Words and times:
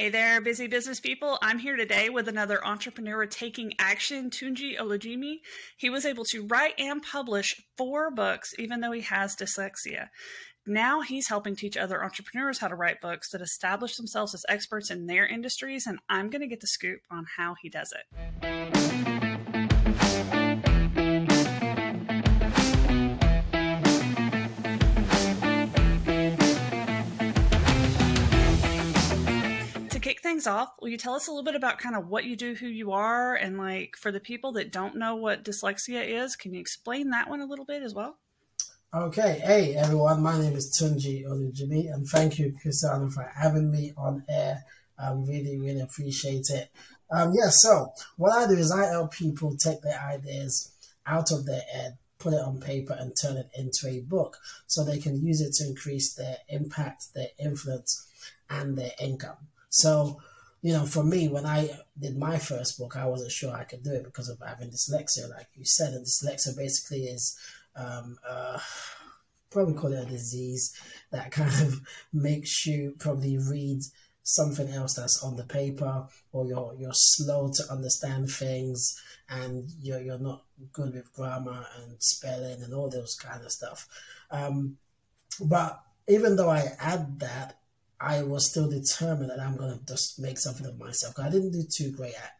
Hey 0.00 0.08
there, 0.08 0.40
busy 0.40 0.66
business 0.66 0.98
people. 0.98 1.36
I'm 1.42 1.58
here 1.58 1.76
today 1.76 2.08
with 2.08 2.26
another 2.26 2.66
entrepreneur 2.66 3.26
taking 3.26 3.74
action, 3.78 4.30
Tunji 4.30 4.78
Olujimi. 4.78 5.40
He 5.76 5.90
was 5.90 6.06
able 6.06 6.24
to 6.30 6.46
write 6.46 6.72
and 6.78 7.02
publish 7.02 7.54
four 7.76 8.10
books, 8.10 8.54
even 8.58 8.80
though 8.80 8.92
he 8.92 9.02
has 9.02 9.36
dyslexia. 9.36 10.08
Now 10.66 11.02
he's 11.02 11.28
helping 11.28 11.54
teach 11.54 11.76
other 11.76 12.02
entrepreneurs 12.02 12.60
how 12.60 12.68
to 12.68 12.76
write 12.76 13.02
books 13.02 13.28
that 13.32 13.42
establish 13.42 13.98
themselves 13.98 14.32
as 14.32 14.46
experts 14.48 14.90
in 14.90 15.04
their 15.04 15.26
industries, 15.26 15.86
and 15.86 15.98
I'm 16.08 16.30
going 16.30 16.40
to 16.40 16.48
get 16.48 16.62
the 16.62 16.66
scoop 16.66 17.00
on 17.10 17.26
how 17.36 17.56
he 17.60 17.68
does 17.68 17.92
it. 17.92 18.79
Kick 30.20 30.30
things 30.30 30.46
off, 30.46 30.70
will 30.80 30.88
you 30.88 30.96
tell 30.96 31.14
us 31.14 31.28
a 31.28 31.30
little 31.30 31.44
bit 31.44 31.54
about 31.54 31.78
kind 31.78 31.96
of 31.96 32.08
what 32.08 32.24
you 32.24 32.36
do, 32.36 32.54
who 32.54 32.66
you 32.66 32.92
are, 32.92 33.34
and 33.34 33.58
like 33.58 33.96
for 33.96 34.12
the 34.12 34.20
people 34.20 34.52
that 34.52 34.72
don't 34.72 34.96
know 34.96 35.16
what 35.16 35.44
dyslexia 35.44 36.04
is, 36.06 36.36
can 36.36 36.52
you 36.52 36.60
explain 36.60 37.10
that 37.10 37.28
one 37.28 37.40
a 37.40 37.46
little 37.46 37.64
bit 37.64 37.82
as 37.82 37.94
well? 37.94 38.18
Okay, 38.92 39.40
hey 39.44 39.74
everyone, 39.76 40.22
my 40.22 40.38
name 40.38 40.54
is 40.54 40.76
Tunji 40.78 41.24
Olujimi, 41.24 41.92
and 41.92 42.06
thank 42.06 42.38
you, 42.38 42.54
Christiana, 42.60 43.10
for 43.10 43.22
having 43.34 43.70
me 43.70 43.92
on 43.96 44.24
air. 44.28 44.64
I 44.98 45.12
really, 45.12 45.58
really 45.58 45.80
appreciate 45.80 46.50
it. 46.50 46.70
Um, 47.10 47.32
yeah, 47.34 47.48
so 47.50 47.92
what 48.16 48.32
I 48.32 48.46
do 48.46 48.54
is 48.54 48.70
I 48.70 48.86
help 48.86 49.12
people 49.12 49.56
take 49.56 49.80
their 49.80 50.00
ideas 50.00 50.72
out 51.06 51.30
of 51.30 51.46
their 51.46 51.62
head, 51.72 51.96
put 52.18 52.34
it 52.34 52.40
on 52.40 52.60
paper, 52.60 52.96
and 52.98 53.12
turn 53.20 53.36
it 53.36 53.48
into 53.56 53.88
a 53.88 54.00
book 54.00 54.36
so 54.66 54.84
they 54.84 54.98
can 54.98 55.24
use 55.24 55.40
it 55.40 55.54
to 55.54 55.66
increase 55.66 56.12
their 56.12 56.38
impact, 56.48 57.14
their 57.14 57.28
influence, 57.38 58.06
and 58.50 58.76
their 58.76 58.92
income. 59.00 59.38
So, 59.70 60.20
you 60.62 60.72
know, 60.74 60.84
for 60.84 61.02
me, 61.02 61.28
when 61.28 61.46
I 61.46 61.70
did 61.98 62.18
my 62.18 62.38
first 62.38 62.78
book, 62.78 62.96
I 62.96 63.06
wasn't 63.06 63.32
sure 63.32 63.54
I 63.54 63.64
could 63.64 63.82
do 63.82 63.92
it 63.92 64.04
because 64.04 64.28
of 64.28 64.38
having 64.46 64.70
dyslexia, 64.70 65.30
like 65.30 65.48
you 65.54 65.64
said. 65.64 65.94
And 65.94 66.04
dyslexia 66.04 66.56
basically 66.56 67.04
is 67.04 67.38
um, 67.76 68.18
uh, 68.28 68.58
probably 69.50 69.74
call 69.74 69.92
it 69.92 70.06
a 70.06 70.10
disease 70.10 70.74
that 71.12 71.30
kind 71.30 71.52
of 71.62 71.80
makes 72.12 72.66
you 72.66 72.94
probably 72.98 73.38
read 73.38 73.80
something 74.22 74.68
else 74.68 74.94
that's 74.94 75.22
on 75.24 75.36
the 75.36 75.44
paper, 75.44 76.06
or 76.32 76.46
you're 76.46 76.74
you're 76.78 76.92
slow 76.92 77.50
to 77.50 77.72
understand 77.72 78.30
things, 78.30 79.00
and 79.28 79.68
you're 79.80 80.00
you're 80.00 80.18
not 80.18 80.44
good 80.72 80.94
with 80.94 81.12
grammar 81.12 81.64
and 81.78 82.02
spelling 82.02 82.62
and 82.62 82.74
all 82.74 82.90
those 82.90 83.14
kind 83.14 83.42
of 83.44 83.50
stuff. 83.50 83.88
Um, 84.30 84.76
but 85.40 85.80
even 86.08 86.36
though 86.36 86.50
I 86.50 86.64
had 86.78 87.18
that, 87.20 87.59
I 88.00 88.22
was 88.22 88.50
still 88.50 88.68
determined 88.68 89.30
that 89.30 89.40
I'm 89.40 89.56
going 89.56 89.78
to 89.78 89.84
just 89.84 90.18
make 90.18 90.38
something 90.38 90.66
of 90.66 90.78
myself. 90.78 91.18
I 91.18 91.28
didn't 91.28 91.52
do 91.52 91.64
too 91.70 91.92
great 91.92 92.14
at 92.14 92.32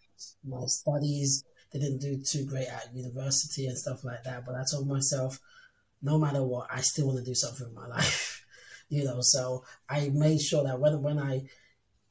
my 0.43 0.65
studies, 0.67 1.45
they 1.73 1.79
didn't 1.79 2.01
do 2.01 2.19
too 2.19 2.45
great 2.45 2.67
at 2.67 2.95
university 2.95 3.67
and 3.67 3.77
stuff 3.77 4.05
like 4.05 4.25
that. 4.25 4.45
But 4.45 4.57
I 4.57 4.65
told 4.71 4.89
myself, 4.89 5.39
no 6.03 6.19
matter 6.19 6.43
what, 6.43 6.69
I 6.71 6.81
still 6.81 7.07
want 7.07 7.19
to 7.19 7.25
do 7.25 7.35
something 7.35 7.69
in 7.69 7.75
my 7.75 7.87
life. 7.97 8.45
you 8.89 9.05
know, 9.05 9.19
so 9.21 9.65
I 9.89 10.11
made 10.13 10.41
sure 10.41 10.65
that 10.65 10.81
when 10.81 11.03
when 11.03 11.19
I 11.19 11.43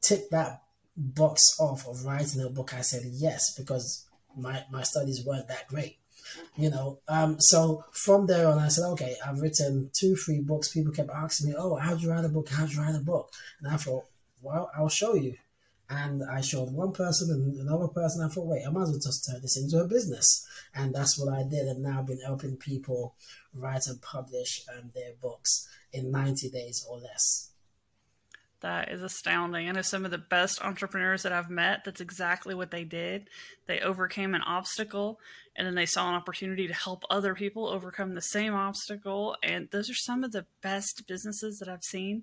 ticked 0.00 0.30
that 0.30 0.62
box 0.96 1.56
off 1.58 1.86
of 1.86 2.04
writing 2.04 2.42
a 2.42 2.48
book, 2.48 2.72
I 2.72 2.80
said 2.80 3.02
yes 3.04 3.54
because 3.56 4.06
my 4.36 4.64
my 4.70 4.82
studies 4.82 5.24
weren't 5.26 5.48
that 5.48 5.68
great 5.68 5.99
you 6.56 6.70
know. 6.70 6.98
Um, 7.08 7.40
so 7.40 7.84
from 7.92 8.26
there 8.26 8.48
on, 8.48 8.58
I 8.58 8.68
said, 8.68 8.84
okay, 8.92 9.16
I've 9.24 9.40
written 9.40 9.90
two, 9.92 10.16
three 10.16 10.40
books. 10.40 10.72
People 10.72 10.92
kept 10.92 11.10
asking 11.10 11.50
me, 11.50 11.56
oh, 11.58 11.76
how'd 11.76 12.00
you 12.00 12.10
write 12.10 12.24
a 12.24 12.28
book? 12.28 12.48
How'd 12.48 12.72
you 12.72 12.80
write 12.80 12.94
a 12.94 13.00
book? 13.00 13.30
And 13.60 13.72
I 13.72 13.76
thought, 13.76 14.04
well, 14.42 14.70
I'll 14.76 14.88
show 14.88 15.14
you. 15.14 15.34
And 15.88 16.22
I 16.22 16.40
showed 16.40 16.72
one 16.72 16.92
person 16.92 17.30
and 17.30 17.56
another 17.58 17.88
person. 17.88 18.22
I 18.24 18.28
thought, 18.28 18.46
wait, 18.46 18.62
I 18.64 18.70
might 18.70 18.82
as 18.82 18.90
well 18.90 19.00
just 19.00 19.28
turn 19.28 19.42
this 19.42 19.56
into 19.56 19.82
a 19.82 19.88
business. 19.88 20.46
And 20.74 20.94
that's 20.94 21.18
what 21.18 21.34
I 21.34 21.42
did. 21.42 21.66
And 21.66 21.82
now 21.82 21.98
I've 21.98 22.06
been 22.06 22.20
helping 22.20 22.56
people 22.56 23.16
write 23.52 23.88
and 23.88 24.00
publish 24.00 24.62
um, 24.72 24.92
their 24.94 25.12
books 25.20 25.68
in 25.92 26.12
90 26.12 26.48
days 26.50 26.86
or 26.88 26.98
less. 26.98 27.50
That 28.60 28.92
is 28.92 29.02
astounding. 29.02 29.68
I 29.68 29.72
know 29.72 29.82
some 29.82 30.04
of 30.04 30.10
the 30.10 30.18
best 30.18 30.62
entrepreneurs 30.62 31.22
that 31.22 31.32
I've 31.32 31.48
met, 31.48 31.84
that's 31.84 32.00
exactly 32.00 32.54
what 32.54 32.70
they 32.70 32.84
did. 32.84 33.28
They 33.66 33.80
overcame 33.80 34.34
an 34.34 34.42
obstacle 34.42 35.18
and 35.60 35.66
then 35.66 35.74
they 35.74 35.84
saw 35.84 36.08
an 36.08 36.14
opportunity 36.14 36.66
to 36.66 36.72
help 36.72 37.04
other 37.10 37.34
people 37.34 37.68
overcome 37.68 38.14
the 38.14 38.22
same 38.22 38.54
obstacle. 38.54 39.36
And 39.42 39.68
those 39.70 39.90
are 39.90 39.94
some 39.94 40.24
of 40.24 40.32
the 40.32 40.46
best 40.62 41.06
businesses 41.06 41.58
that 41.58 41.68
I've 41.68 41.84
seen. 41.84 42.22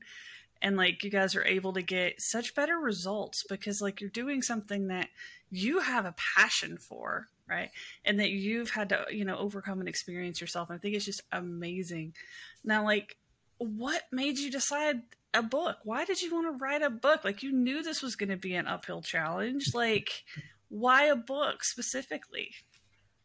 And 0.59 0.75
like 0.75 1.03
you 1.03 1.11
guys 1.11 1.35
are 1.35 1.45
able 1.45 1.71
to 1.73 1.83
get 1.83 2.19
such 2.19 2.55
better 2.55 2.79
results 2.79 3.43
because 3.47 3.79
like 3.79 4.01
you're 4.01 4.09
doing 4.09 4.41
something 4.41 4.87
that 4.87 5.09
you 5.51 5.81
have 5.81 6.05
a 6.05 6.15
passion 6.35 6.79
for, 6.79 7.27
right? 7.47 7.69
And 8.03 8.19
that 8.19 8.31
you've 8.31 8.71
had 8.71 8.89
to, 8.89 9.05
you 9.11 9.23
know, 9.23 9.37
overcome 9.37 9.81
and 9.81 9.87
experience 9.87 10.41
yourself. 10.41 10.71
And 10.71 10.79
I 10.79 10.81
think 10.81 10.95
it's 10.95 11.05
just 11.05 11.21
amazing. 11.31 12.15
Now, 12.63 12.83
like, 12.85 13.17
what 13.59 14.01
made 14.11 14.39
you 14.39 14.49
decide 14.49 15.03
a 15.35 15.43
book? 15.43 15.77
Why 15.83 16.05
did 16.05 16.23
you 16.23 16.33
want 16.33 16.47
to 16.47 16.63
write 16.63 16.81
a 16.81 16.89
book? 16.89 17.23
Like 17.23 17.43
you 17.43 17.51
knew 17.51 17.83
this 17.83 18.01
was 18.01 18.15
going 18.15 18.29
to 18.29 18.35
be 18.35 18.55
an 18.55 18.65
uphill 18.65 19.03
challenge. 19.03 19.75
Like 19.75 20.23
why 20.69 21.03
a 21.03 21.15
book 21.15 21.63
specifically? 21.63 22.49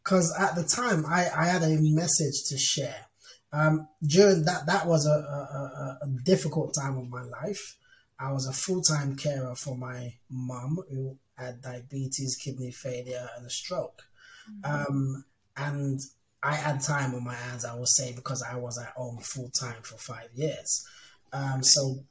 Because 0.02 0.34
at 0.38 0.54
the 0.54 0.64
time 0.64 1.04
I, 1.06 1.28
I 1.34 1.46
had 1.46 1.62
a 1.62 1.78
message 1.80 2.44
to 2.48 2.58
share. 2.58 3.06
Um, 3.52 3.88
during 4.02 4.44
that, 4.44 4.66
that 4.66 4.86
was 4.86 5.06
a, 5.06 5.10
a, 5.10 5.98
a, 6.02 6.08
difficult 6.24 6.74
time 6.74 6.96
of 6.96 7.10
my 7.10 7.22
life. 7.22 7.76
I 8.18 8.32
was 8.32 8.46
a 8.46 8.52
full 8.52 8.80
time 8.80 9.14
carer 9.14 9.54
for 9.54 9.76
my 9.76 10.14
mom 10.30 10.78
who 10.90 11.18
had 11.36 11.60
diabetes, 11.60 12.38
kidney 12.42 12.72
failure, 12.72 13.28
and 13.36 13.46
a 13.46 13.50
stroke. 13.50 14.02
Mm-hmm. 14.50 14.94
Um, 14.94 15.24
and 15.56 16.00
I 16.42 16.54
had 16.54 16.80
time 16.80 17.14
on 17.14 17.24
my 17.24 17.34
hands, 17.34 17.64
I 17.64 17.74
would 17.74 17.88
say, 17.88 18.12
because 18.12 18.42
I 18.42 18.56
was 18.56 18.78
at 18.78 18.94
home 18.96 19.18
full 19.20 19.50
time 19.50 19.82
for 19.82 19.98
five 19.98 20.28
years. 20.34 20.86
Um, 21.32 21.62
so 21.62 22.04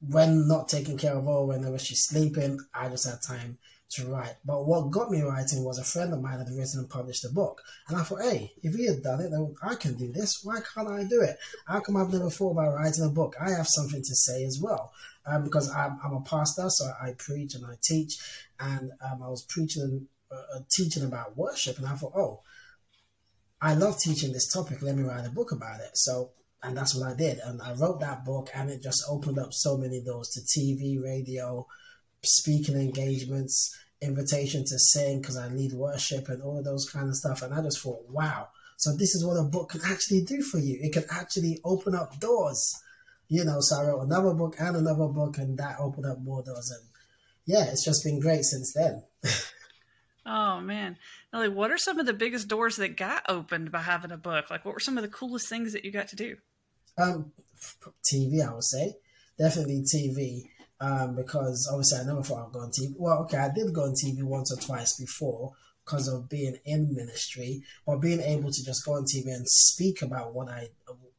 when 0.00 0.46
not 0.46 0.68
taking 0.68 0.98
care 0.98 1.14
of 1.14 1.24
her, 1.24 1.44
whenever 1.44 1.78
she's 1.78 2.04
sleeping, 2.04 2.58
I 2.74 2.88
just 2.88 3.08
had 3.08 3.22
time 3.22 3.58
to 3.90 4.06
write. 4.06 4.36
But 4.44 4.66
what 4.66 4.90
got 4.90 5.10
me 5.10 5.22
writing 5.22 5.64
was 5.64 5.78
a 5.78 5.84
friend 5.84 6.12
of 6.12 6.20
mine 6.20 6.38
had 6.38 6.48
written 6.48 6.80
and 6.80 6.90
published 6.90 7.24
a 7.24 7.30
book. 7.30 7.62
And 7.88 7.96
I 7.96 8.02
thought, 8.02 8.22
hey, 8.22 8.52
if 8.62 8.74
he 8.74 8.86
had 8.86 9.02
done 9.02 9.20
it, 9.20 9.30
then 9.30 9.54
I 9.62 9.74
can 9.74 9.94
do 9.94 10.12
this. 10.12 10.40
Why 10.44 10.60
can't 10.60 10.88
I 10.88 11.04
do 11.04 11.22
it? 11.22 11.36
How 11.66 11.80
come 11.80 11.96
I've 11.96 12.12
never 12.12 12.30
thought 12.30 12.52
about 12.52 12.74
writing 12.74 13.04
a 13.04 13.08
book? 13.08 13.36
I 13.40 13.50
have 13.50 13.66
something 13.66 14.02
to 14.02 14.14
say 14.14 14.44
as 14.44 14.60
well. 14.60 14.92
Um, 15.26 15.44
because 15.44 15.70
I'm, 15.70 15.98
I'm, 16.02 16.14
a 16.14 16.20
pastor, 16.22 16.70
so 16.70 16.90
I 17.02 17.12
preach 17.18 17.54
and 17.54 17.66
I 17.66 17.74
teach. 17.82 18.18
And 18.60 18.92
um, 19.02 19.22
I 19.22 19.28
was 19.28 19.42
preaching, 19.42 20.06
uh, 20.30 20.56
uh, 20.56 20.60
teaching 20.70 21.04
about 21.04 21.36
worship. 21.36 21.78
And 21.78 21.86
I 21.86 21.94
thought, 21.94 22.12
oh, 22.16 22.40
I 23.60 23.74
love 23.74 23.98
teaching 23.98 24.32
this 24.32 24.52
topic. 24.52 24.82
Let 24.82 24.96
me 24.96 25.02
write 25.02 25.26
a 25.26 25.30
book 25.30 25.52
about 25.52 25.80
it. 25.80 25.96
So 25.96 26.32
and 26.62 26.76
that's 26.76 26.94
what 26.94 27.08
I 27.08 27.14
did. 27.14 27.38
And 27.38 27.62
I 27.62 27.72
wrote 27.74 28.00
that 28.00 28.24
book, 28.24 28.50
and 28.54 28.68
it 28.68 28.82
just 28.82 29.04
opened 29.08 29.38
up 29.38 29.52
so 29.52 29.76
many 29.76 30.02
doors 30.02 30.30
to 30.30 30.40
TV, 30.40 31.00
radio, 31.02 31.66
speaking 32.22 32.76
engagements, 32.76 33.76
invitation 34.00 34.64
to 34.64 34.78
sing 34.78 35.20
because 35.20 35.36
I 35.36 35.48
lead 35.48 35.72
worship 35.72 36.28
and 36.28 36.42
all 36.42 36.58
of 36.58 36.64
those 36.64 36.88
kind 36.88 37.08
of 37.08 37.16
stuff. 37.16 37.42
And 37.42 37.54
I 37.54 37.62
just 37.62 37.80
thought, 37.80 38.04
wow. 38.08 38.48
So 38.76 38.94
this 38.96 39.14
is 39.14 39.24
what 39.24 39.34
a 39.34 39.42
book 39.42 39.70
can 39.70 39.80
actually 39.84 40.22
do 40.22 40.40
for 40.42 40.58
you. 40.58 40.78
It 40.80 40.92
can 40.92 41.04
actually 41.10 41.60
open 41.64 41.94
up 41.94 42.18
doors. 42.20 42.80
You 43.28 43.44
know, 43.44 43.60
so 43.60 43.80
I 43.80 43.84
wrote 43.84 44.02
another 44.02 44.32
book 44.32 44.56
and 44.58 44.76
another 44.76 45.06
book, 45.08 45.36
and 45.36 45.58
that 45.58 45.76
opened 45.78 46.06
up 46.06 46.20
more 46.20 46.42
doors. 46.42 46.70
And 46.70 46.88
yeah, 47.44 47.64
it's 47.64 47.84
just 47.84 48.02
been 48.02 48.20
great 48.20 48.44
since 48.44 48.72
then. 48.72 49.02
Oh 50.30 50.60
man. 50.60 50.98
Now, 51.32 51.48
what 51.48 51.70
are 51.70 51.78
some 51.78 51.98
of 51.98 52.04
the 52.04 52.12
biggest 52.12 52.48
doors 52.48 52.76
that 52.76 52.98
got 52.98 53.24
opened 53.30 53.72
by 53.72 53.80
having 53.80 54.12
a 54.12 54.18
book? 54.18 54.50
Like 54.50 54.62
what 54.62 54.74
were 54.74 54.80
some 54.80 54.98
of 54.98 55.02
the 55.02 55.08
coolest 55.08 55.48
things 55.48 55.72
that 55.72 55.86
you 55.86 55.90
got 55.90 56.08
to 56.08 56.16
do? 56.16 56.36
Um, 56.98 57.32
TV, 58.04 58.46
I 58.46 58.52
would 58.52 58.64
say, 58.64 58.94
definitely 59.38 59.82
TV. 59.82 60.50
Um, 60.80 61.16
because 61.16 61.68
obviously 61.70 61.98
I 61.98 62.04
never 62.04 62.22
thought 62.22 62.46
I'd 62.46 62.52
go 62.52 62.60
on 62.60 62.70
TV. 62.70 62.94
Well, 62.96 63.18
okay, 63.22 63.38
I 63.38 63.50
did 63.52 63.72
go 63.72 63.82
on 63.82 63.94
TV 63.94 64.22
once 64.22 64.52
or 64.52 64.60
twice 64.60 64.96
before 64.96 65.52
because 65.84 66.06
of 66.06 66.28
being 66.28 66.56
in 66.64 66.94
ministry, 66.94 67.62
but 67.84 67.96
being 67.96 68.20
able 68.20 68.52
to 68.52 68.64
just 68.64 68.84
go 68.84 68.92
on 68.94 69.04
TV 69.04 69.26
and 69.26 69.48
speak 69.48 70.02
about 70.02 70.34
what 70.34 70.48
I, 70.48 70.68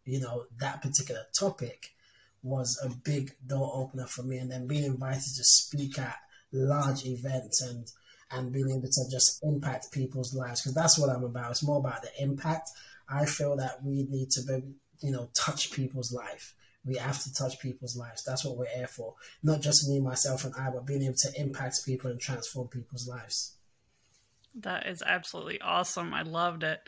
you 0.06 0.22
know, 0.22 0.45
that 0.60 0.81
particular 0.81 1.24
topic 1.38 1.89
was 2.42 2.80
a 2.84 2.89
big 3.04 3.36
door 3.45 3.72
opener 3.74 4.06
for 4.06 4.24
me. 4.24 4.38
And 4.38 4.50
then 4.50 4.68
being 4.68 4.86
invited 4.86 5.36
to 5.36 5.44
speak 5.44 6.00
at 6.00 6.16
large 6.54 7.06
events 7.06 7.62
and 7.62 7.86
and 8.31 8.54
being 8.54 8.69
able 8.69 8.88
to 8.88 9.10
just 9.10 9.39
impact 9.44 9.92
people's 9.92 10.36
lives 10.36 10.62
because 10.62 10.75
that's 10.75 11.00
what 11.00 11.10
I'm 11.10 11.24
about. 11.24 11.50
It's 11.50 11.63
more 11.63 11.80
about 11.80 12.04
the 12.04 12.12
impact. 12.22 12.69
I 13.10 13.25
feel 13.25 13.57
that 13.57 13.84
we 13.84 14.04
need 14.04 14.30
to 14.30 14.44
be 14.44 14.62
you 15.01 15.12
know, 15.12 15.30
touch 15.34 15.72
people's 15.72 16.12
life. 16.12 16.54
We 16.86 16.96
have 16.96 17.22
to 17.24 17.34
touch 17.34 17.60
people's 17.60 17.98
lives. 17.98 18.24
That's 18.24 18.46
what 18.46 18.58
we're 18.58 18.66
here 18.66 18.88
for. 18.88 19.16
Not 19.44 19.62
just 19.62 19.88
me, 19.88 20.00
myself, 20.00 20.46
and 20.46 20.54
I, 20.56 20.70
but 20.70 20.86
being 20.86 21.04
able 21.04 21.16
to 21.16 21.31
impact 21.40 21.86
people 21.86 22.10
and 22.10 22.20
transform 22.20 22.70
people's 22.70 23.08
lives. 23.08 23.56
That 24.56 24.88
is 24.88 25.04
absolutely 25.06 25.60
awesome. 25.62 26.14
I 26.14 26.22
loved 26.22 26.64
it. 26.64 26.80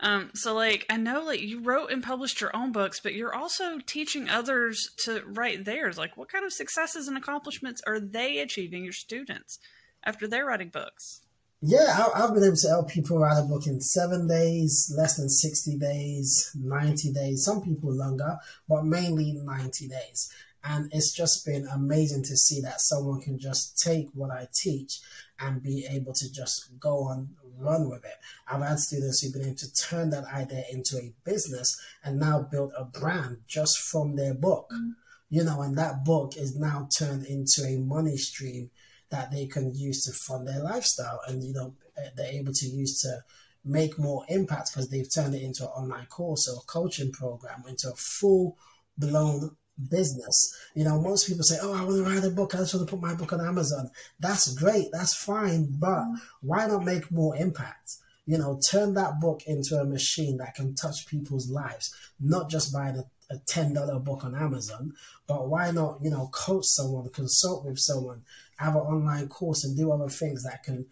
Um, 0.00 0.30
so 0.34 0.54
like 0.54 0.86
I 0.90 0.96
know 0.96 1.22
like 1.22 1.40
you 1.40 1.60
wrote 1.60 1.90
and 1.90 2.02
published 2.02 2.40
your 2.40 2.54
own 2.54 2.72
books, 2.72 3.00
but 3.00 3.14
you're 3.14 3.34
also 3.34 3.78
teaching 3.78 4.28
others 4.28 4.90
to 5.04 5.22
write 5.26 5.64
theirs. 5.64 5.96
Like 5.96 6.16
what 6.16 6.28
kind 6.28 6.44
of 6.44 6.52
successes 6.52 7.06
and 7.06 7.16
accomplishments 7.16 7.80
are 7.86 8.00
they 8.00 8.38
achieving, 8.38 8.84
your 8.84 8.92
students, 8.92 9.58
after 10.04 10.26
they're 10.26 10.46
writing 10.46 10.68
books? 10.68 11.23
Yeah, 11.66 12.08
I, 12.14 12.18
have 12.18 12.34
been 12.34 12.44
able 12.44 12.56
to 12.56 12.68
help 12.68 12.90
people 12.90 13.18
write 13.18 13.38
a 13.38 13.42
book 13.42 13.66
in 13.66 13.80
seven 13.80 14.28
days, 14.28 14.92
less 14.94 15.16
than 15.16 15.30
60 15.30 15.78
days, 15.78 16.50
90 16.54 17.10
days, 17.14 17.42
some 17.42 17.62
people 17.62 17.90
longer, 17.90 18.36
but 18.68 18.84
mainly 18.84 19.32
90 19.32 19.88
days. 19.88 20.30
And 20.62 20.90
it's 20.92 21.16
just 21.16 21.46
been 21.46 21.66
amazing 21.72 22.22
to 22.24 22.36
see 22.36 22.60
that 22.60 22.82
someone 22.82 23.22
can 23.22 23.38
just 23.38 23.78
take 23.82 24.10
what 24.12 24.30
I 24.30 24.46
teach 24.54 25.00
and 25.40 25.62
be 25.62 25.86
able 25.90 26.12
to 26.12 26.30
just 26.30 26.78
go 26.78 27.04
on, 27.04 27.30
run 27.56 27.88
with 27.88 28.04
it. 28.04 28.18
I've 28.46 28.60
had 28.60 28.78
students 28.78 29.22
who've 29.22 29.32
been 29.32 29.46
able 29.46 29.56
to 29.56 29.74
turn 29.74 30.10
that 30.10 30.26
idea 30.26 30.64
into 30.70 30.98
a 30.98 31.14
business 31.24 31.80
and 32.04 32.20
now 32.20 32.42
build 32.42 32.74
a 32.76 32.84
brand 32.84 33.38
just 33.46 33.78
from 33.78 34.16
their 34.16 34.34
book. 34.34 34.68
Mm-hmm. 34.70 34.90
You 35.30 35.44
know, 35.44 35.62
and 35.62 35.78
that 35.78 36.04
book 36.04 36.36
is 36.36 36.58
now 36.58 36.88
turned 36.98 37.24
into 37.24 37.64
a 37.64 37.78
money 37.78 38.18
stream 38.18 38.70
that 39.14 39.30
they 39.30 39.46
can 39.46 39.72
use 39.74 40.04
to 40.04 40.12
fund 40.12 40.46
their 40.48 40.62
lifestyle 40.62 41.20
and, 41.28 41.44
you 41.44 41.54
know, 41.54 41.74
eh, 41.96 42.10
they're 42.16 42.32
able 42.40 42.52
to 42.52 42.66
use 42.66 43.00
to 43.02 43.22
make 43.64 43.98
more 43.98 44.24
impact 44.28 44.70
because 44.72 44.90
they've 44.90 45.12
turned 45.12 45.34
it 45.34 45.42
into 45.42 45.62
an 45.62 45.70
online 45.70 46.06
course 46.06 46.48
or 46.48 46.56
a 46.56 46.66
coaching 46.66 47.12
program 47.12 47.62
into 47.68 47.88
a 47.88 47.94
full 47.94 48.56
blown 48.98 49.56
business. 49.90 50.36
You 50.74 50.84
know, 50.84 51.00
most 51.00 51.26
people 51.26 51.44
say, 51.44 51.58
"Oh, 51.62 51.72
I 51.72 51.82
want 51.82 51.96
to 51.96 52.04
write 52.04 52.24
a 52.24 52.30
book. 52.30 52.54
I 52.54 52.58
just 52.58 52.74
want 52.74 52.88
to 52.88 52.96
put 52.96 53.02
my 53.02 53.14
book 53.14 53.32
on 53.32 53.40
Amazon." 53.40 53.90
That's 54.20 54.52
great. 54.54 54.88
That's 54.92 55.14
fine, 55.14 55.76
but 55.78 56.04
why 56.40 56.66
not 56.66 56.84
make 56.84 57.10
more 57.10 57.36
impact? 57.36 57.96
You 58.26 58.38
know, 58.38 58.60
turn 58.70 58.94
that 58.94 59.20
book 59.20 59.42
into 59.46 59.76
a 59.76 59.84
machine 59.84 60.38
that 60.38 60.54
can 60.54 60.74
touch 60.74 61.06
people's 61.06 61.50
lives, 61.50 61.94
not 62.20 62.50
just 62.50 62.72
buying 62.72 62.96
a, 62.96 63.04
a 63.34 63.38
ten 63.46 63.72
dollar 63.74 63.98
book 63.98 64.24
on 64.24 64.34
Amazon, 64.34 64.92
but 65.26 65.48
why 65.48 65.70
not, 65.70 65.98
you 66.02 66.10
know, 66.10 66.28
coach 66.32 66.64
someone, 66.66 67.08
consult 67.10 67.64
with 67.64 67.78
someone, 67.78 68.22
have 68.56 68.74
an 68.74 68.82
online 68.82 69.28
course, 69.28 69.64
and 69.64 69.76
do 69.76 69.92
other 69.92 70.08
things 70.08 70.44
that 70.44 70.62
can 70.62 70.86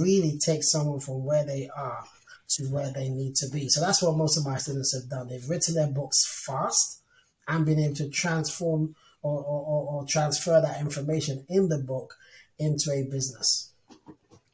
really 0.00 0.38
take 0.38 0.62
someone 0.62 1.00
from 1.00 1.24
where 1.24 1.44
they 1.44 1.68
are 1.76 2.04
to 2.48 2.64
where 2.66 2.92
they 2.92 3.08
need 3.08 3.34
to 3.36 3.48
be. 3.48 3.68
So 3.68 3.80
that's 3.80 4.02
what 4.02 4.16
most 4.16 4.36
of 4.36 4.46
my 4.46 4.58
students 4.58 4.94
have 4.94 5.10
done. 5.10 5.28
They've 5.28 5.48
written 5.48 5.74
their 5.74 5.88
books 5.88 6.44
fast 6.46 7.02
and 7.48 7.66
been 7.66 7.78
able 7.78 7.94
to 7.96 8.08
transform 8.08 8.94
or, 9.22 9.40
or, 9.40 9.88
or 9.90 10.06
transfer 10.06 10.60
that 10.60 10.80
information 10.80 11.44
in 11.48 11.68
the 11.68 11.78
book 11.78 12.14
into 12.58 12.90
a 12.92 13.02
business. 13.02 13.72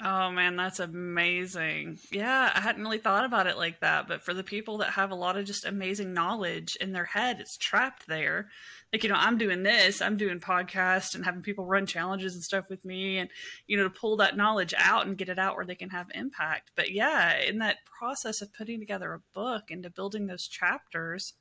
Oh 0.04 0.32
man, 0.32 0.56
that's 0.56 0.80
amazing. 0.80 2.00
Yeah, 2.10 2.50
I 2.52 2.60
hadn't 2.60 2.82
really 2.82 2.98
thought 2.98 3.24
about 3.24 3.46
it 3.46 3.56
like 3.56 3.80
that, 3.80 4.08
but 4.08 4.22
for 4.22 4.34
the 4.34 4.42
people 4.42 4.78
that 4.78 4.90
have 4.90 5.12
a 5.12 5.16
lot 5.16 5.36
of 5.36 5.44
just 5.44 5.64
amazing 5.64 6.12
knowledge 6.12 6.74
in 6.76 6.90
their 6.90 7.04
head, 7.04 7.38
it's 7.38 7.56
trapped 7.56 8.08
there. 8.08 8.48
Like, 8.92 9.04
you 9.04 9.08
know, 9.08 9.16
I'm 9.16 9.38
doing 9.38 9.62
this, 9.62 10.02
I'm 10.02 10.18
doing 10.18 10.38
podcasts 10.38 11.14
and 11.14 11.24
having 11.24 11.42
people 11.42 11.64
run 11.64 11.86
challenges 11.86 12.34
and 12.34 12.42
stuff 12.42 12.68
with 12.68 12.84
me 12.84 13.18
and 13.18 13.30
you 13.66 13.76
know, 13.76 13.84
to 13.84 13.90
pull 13.90 14.18
that 14.18 14.36
knowledge 14.36 14.74
out 14.76 15.06
and 15.06 15.16
get 15.16 15.30
it 15.30 15.38
out 15.38 15.56
where 15.56 15.64
they 15.64 15.74
can 15.74 15.90
have 15.90 16.08
impact. 16.14 16.72
But 16.76 16.90
yeah, 16.90 17.38
in 17.38 17.58
that 17.58 17.78
process 17.98 18.42
of 18.42 18.52
putting 18.52 18.80
together 18.80 19.14
a 19.14 19.22
book 19.34 19.70
and 19.70 19.82
to 19.82 19.90
building 19.90 20.26
those 20.26 20.46
chapters, 20.46 21.34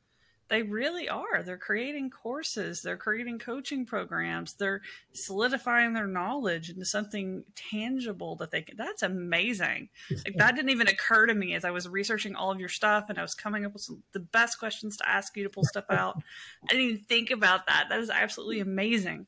they 0.52 0.64
really 0.64 1.08
are. 1.08 1.44
They're 1.44 1.58
creating 1.58 2.10
courses, 2.10 2.82
they're 2.82 2.98
creating 2.98 3.40
coaching 3.40 3.86
programs, 3.86 4.54
they're 4.54 4.82
solidifying 5.14 5.94
their 5.94 6.08
knowledge 6.08 6.70
into 6.70 6.84
something 6.84 7.46
tangible 7.56 8.36
that 8.36 8.52
they 8.52 8.62
can. 8.62 8.76
That's 8.76 9.02
amazing. 9.02 9.88
Like 10.10 10.36
that 10.36 10.58
didn't 10.58 10.72
even 10.72 10.90
occur 10.90 11.26
to 11.26 11.34
me 11.34 11.56
as 11.56 11.64
I 11.64 11.72
was 11.72 11.88
researching 11.88 12.36
all 12.36 12.52
of 12.52 12.60
your 12.60 12.68
stuff 12.68 13.06
and 13.08 13.18
I 13.18 13.22
was 13.22 13.34
coming 13.34 13.66
up 13.66 13.72
with 13.72 13.84
some, 13.84 14.04
the 14.12 14.20
best 14.20 14.60
questions 14.60 14.98
to 14.98 15.08
ask 15.10 15.38
you 15.38 15.44
to 15.44 15.50
pull 15.50 15.64
stuff 15.64 15.86
out. 15.90 16.22
I 16.66 16.74
didn't 16.74 16.86
even 16.86 17.04
think 17.06 17.32
about 17.32 17.68
that. 17.68 17.86
That 17.90 18.02
is 18.02 18.10
absolutely 18.10 18.60
amazing. 18.60 19.28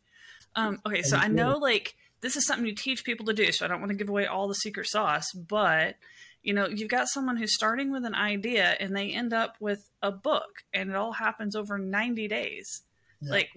Um, 0.57 0.81
okay, 0.85 1.03
so 1.03 1.15
I 1.15 1.29
know 1.29 1.57
like 1.57 1.95
this 2.19 2.35
is 2.35 2.45
something 2.45 2.67
you 2.67 2.75
teach 2.75 3.05
people 3.05 3.27
to 3.27 3.33
do, 3.33 3.53
so 3.53 3.63
I 3.63 3.69
don't 3.69 3.79
want 3.79 3.91
to 3.91 3.97
give 3.97 4.09
away 4.09 4.25
all 4.25 4.49
the 4.49 4.55
secret 4.55 4.87
sauce, 4.87 5.31
but 5.31 5.95
you 6.43 6.53
know, 6.53 6.67
you've 6.67 6.89
got 6.89 7.07
someone 7.07 7.37
who's 7.37 7.55
starting 7.55 7.91
with 7.91 8.05
an 8.05 8.13
idea 8.13 8.75
and 8.79 8.95
they 8.95 9.11
end 9.11 9.33
up 9.33 9.55
with 9.59 9.89
a 10.01 10.11
book 10.11 10.63
and 10.73 10.89
it 10.89 10.95
all 10.95 11.13
happens 11.13 11.55
over 11.55 11.77
90 11.79 12.27
days. 12.27 12.83
Yeah. 13.21 13.31
Like, 13.31 13.49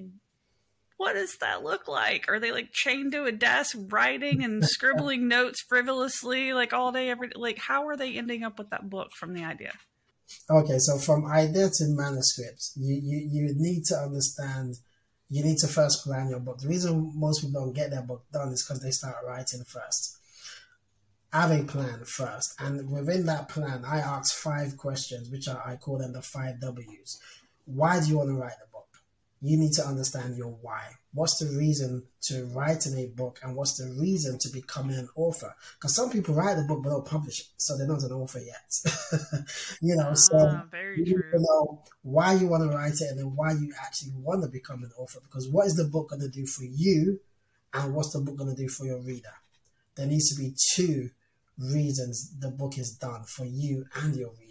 what 0.96 1.14
does 1.14 1.36
that 1.38 1.64
look 1.64 1.88
like? 1.88 2.26
Are 2.28 2.38
they 2.38 2.52
like 2.52 2.72
chained 2.72 3.12
to 3.12 3.24
a 3.24 3.32
desk 3.32 3.76
writing 3.88 4.42
and 4.44 4.64
scribbling 4.68 5.26
notes 5.26 5.62
frivolously 5.68 6.52
like 6.52 6.72
all 6.72 6.92
day, 6.92 7.10
every 7.10 7.30
like 7.34 7.58
how 7.58 7.88
are 7.88 7.96
they 7.96 8.16
ending 8.16 8.44
up 8.44 8.56
with 8.56 8.70
that 8.70 8.88
book 8.88 9.08
from 9.18 9.34
the 9.34 9.44
idea? 9.44 9.72
Okay, 10.48 10.78
so 10.78 10.98
from 10.98 11.26
idea 11.26 11.68
to 11.68 11.84
manuscript, 11.88 12.70
you, 12.76 13.00
you, 13.02 13.28
you 13.30 13.54
need 13.56 13.84
to 13.84 13.96
understand 13.96 14.76
you 15.28 15.44
need 15.44 15.58
to 15.58 15.66
first 15.66 16.04
plan 16.04 16.30
your 16.30 16.38
book. 16.38 16.58
The 16.58 16.68
reason 16.68 17.12
most 17.16 17.42
people 17.42 17.60
don't 17.60 17.74
get 17.74 17.90
their 17.90 18.02
book 18.02 18.24
done 18.32 18.50
is 18.50 18.64
because 18.64 18.80
they 18.80 18.92
start 18.92 19.16
writing 19.26 19.64
first 19.64 20.15
have 21.42 21.50
a 21.50 21.64
plan 21.64 22.04
first. 22.04 22.54
And 22.60 22.90
within 22.90 23.26
that 23.26 23.48
plan, 23.48 23.84
I 23.86 23.98
ask 23.98 24.34
five 24.34 24.76
questions, 24.76 25.28
which 25.30 25.48
are, 25.48 25.62
I 25.66 25.76
call 25.76 25.98
them 25.98 26.12
the 26.12 26.22
five 26.22 26.60
W's. 26.60 27.20
Why 27.66 28.00
do 28.00 28.08
you 28.08 28.18
want 28.18 28.30
to 28.30 28.36
write 28.36 28.58
the 28.60 28.66
book? 28.72 28.86
You 29.42 29.58
need 29.58 29.72
to 29.72 29.86
understand 29.86 30.36
your 30.36 30.56
why. 30.62 30.82
What's 31.12 31.38
the 31.38 31.56
reason 31.56 32.04
to 32.22 32.44
write 32.46 32.86
in 32.86 32.96
a 32.98 33.06
book 33.06 33.40
and 33.42 33.54
what's 33.54 33.76
the 33.76 33.90
reason 34.00 34.38
to 34.38 34.48
becoming 34.48 34.96
an 34.96 35.08
author? 35.14 35.54
Because 35.74 35.94
some 35.94 36.10
people 36.10 36.34
write 36.34 36.56
the 36.56 36.62
book 36.62 36.82
but 36.82 36.90
don't 36.90 37.06
publish 37.06 37.40
it, 37.40 37.46
so 37.56 37.76
they're 37.76 37.86
not 37.86 38.02
an 38.02 38.12
author 38.12 38.40
yet. 38.40 39.42
you 39.82 39.96
know, 39.96 40.08
ah, 40.10 40.14
so 40.14 40.62
you 40.96 41.04
need 41.04 41.22
to 41.32 41.38
know 41.38 41.82
why 42.02 42.34
you 42.34 42.46
want 42.46 42.70
to 42.70 42.76
write 42.76 42.94
it 42.94 43.10
and 43.10 43.18
then 43.18 43.34
why 43.36 43.52
you 43.52 43.72
actually 43.82 44.12
want 44.18 44.42
to 44.42 44.48
become 44.48 44.82
an 44.82 44.90
author. 44.98 45.20
Because 45.22 45.48
what 45.48 45.66
is 45.66 45.76
the 45.76 45.84
book 45.84 46.10
going 46.10 46.22
to 46.22 46.28
do 46.28 46.46
for 46.46 46.64
you 46.64 47.20
and 47.74 47.94
what's 47.94 48.12
the 48.12 48.20
book 48.20 48.36
going 48.36 48.54
to 48.54 48.62
do 48.62 48.68
for 48.68 48.86
your 48.86 49.00
reader? 49.00 49.34
There 49.96 50.06
needs 50.06 50.34
to 50.34 50.40
be 50.40 50.54
two 50.74 51.10
reasons 51.58 52.38
the 52.38 52.50
book 52.50 52.78
is 52.78 52.92
done 52.92 53.24
for 53.24 53.44
you 53.44 53.86
and 53.96 54.14
your 54.14 54.30
reader. 54.40 54.46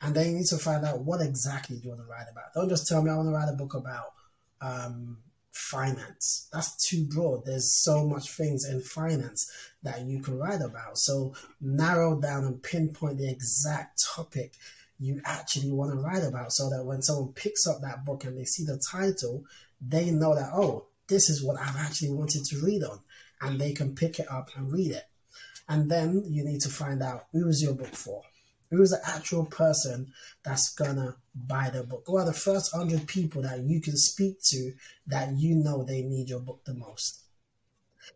And 0.00 0.14
then 0.14 0.26
you 0.26 0.36
need 0.38 0.46
to 0.46 0.58
find 0.58 0.84
out 0.84 1.04
what 1.04 1.20
exactly 1.20 1.76
you 1.76 1.90
want 1.90 2.00
to 2.00 2.06
write 2.06 2.26
about. 2.30 2.54
Don't 2.54 2.68
just 2.68 2.86
tell 2.86 3.02
me 3.02 3.10
I 3.10 3.16
want 3.16 3.28
to 3.28 3.32
write 3.32 3.52
a 3.52 3.56
book 3.56 3.74
about 3.74 4.12
um, 4.60 5.18
finance. 5.52 6.48
That's 6.52 6.88
too 6.88 7.04
broad. 7.04 7.44
There's 7.44 7.72
so 7.72 8.06
much 8.06 8.30
things 8.30 8.64
in 8.68 8.80
finance 8.80 9.50
that 9.82 10.02
you 10.02 10.22
can 10.22 10.38
write 10.38 10.60
about. 10.62 10.98
So 10.98 11.34
narrow 11.60 12.20
down 12.20 12.44
and 12.44 12.62
pinpoint 12.62 13.18
the 13.18 13.30
exact 13.30 14.04
topic 14.14 14.54
you 14.98 15.20
actually 15.24 15.70
want 15.70 15.92
to 15.92 15.98
write 15.98 16.22
about 16.22 16.52
so 16.52 16.70
that 16.70 16.84
when 16.84 17.02
someone 17.02 17.32
picks 17.32 17.66
up 17.66 17.80
that 17.82 18.04
book 18.04 18.24
and 18.24 18.36
they 18.38 18.44
see 18.44 18.64
the 18.64 18.78
title, 18.78 19.44
they 19.80 20.10
know 20.10 20.34
that, 20.34 20.50
oh, 20.54 20.86
this 21.08 21.28
is 21.28 21.42
what 21.42 21.58
I've 21.60 21.76
actually 21.76 22.10
wanted 22.10 22.44
to 22.46 22.64
read 22.64 22.82
on. 22.82 23.00
And 23.40 23.60
they 23.60 23.72
can 23.72 23.94
pick 23.94 24.18
it 24.18 24.30
up 24.30 24.50
and 24.56 24.72
read 24.72 24.92
it. 24.92 25.04
And 25.68 25.90
then 25.90 26.24
you 26.28 26.44
need 26.44 26.60
to 26.62 26.68
find 26.68 27.02
out 27.02 27.26
who 27.32 27.48
is 27.48 27.62
your 27.62 27.74
book 27.74 27.94
for. 27.94 28.22
Who 28.70 28.82
is 28.82 28.90
the 28.90 29.00
actual 29.06 29.44
person 29.46 30.12
that's 30.44 30.74
gonna 30.74 31.16
buy 31.34 31.70
the 31.70 31.84
book? 31.84 32.04
Who 32.06 32.16
are 32.16 32.24
the 32.24 32.32
first 32.32 32.74
hundred 32.74 33.06
people 33.06 33.42
that 33.42 33.60
you 33.60 33.80
can 33.80 33.96
speak 33.96 34.42
to 34.46 34.72
that 35.06 35.36
you 35.36 35.54
know 35.54 35.84
they 35.84 36.02
need 36.02 36.28
your 36.28 36.40
book 36.40 36.64
the 36.64 36.74
most? 36.74 37.20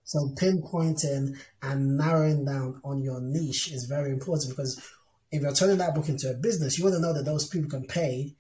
So 0.05 0.31
pinpointing 0.35 1.39
and 1.63 1.97
narrowing 1.97 2.45
down 2.45 2.81
on 2.85 3.03
your 3.03 3.21
niche 3.21 3.73
is 3.73 3.85
very 3.85 4.11
important 4.11 4.51
because 4.51 4.81
if 5.31 5.43
you're 5.43 5.53
turning 5.53 5.79
that 5.79 5.95
book 5.95 6.09
into 6.09 6.31
a 6.31 6.35
business, 6.35 6.79
you 6.79 6.85
want 6.85 6.97
to 6.97 7.03
know 7.03 7.13
that 7.13 7.25
those 7.25 7.47
people 7.47 7.71
can 7.71 7.87
pay 7.87 8.35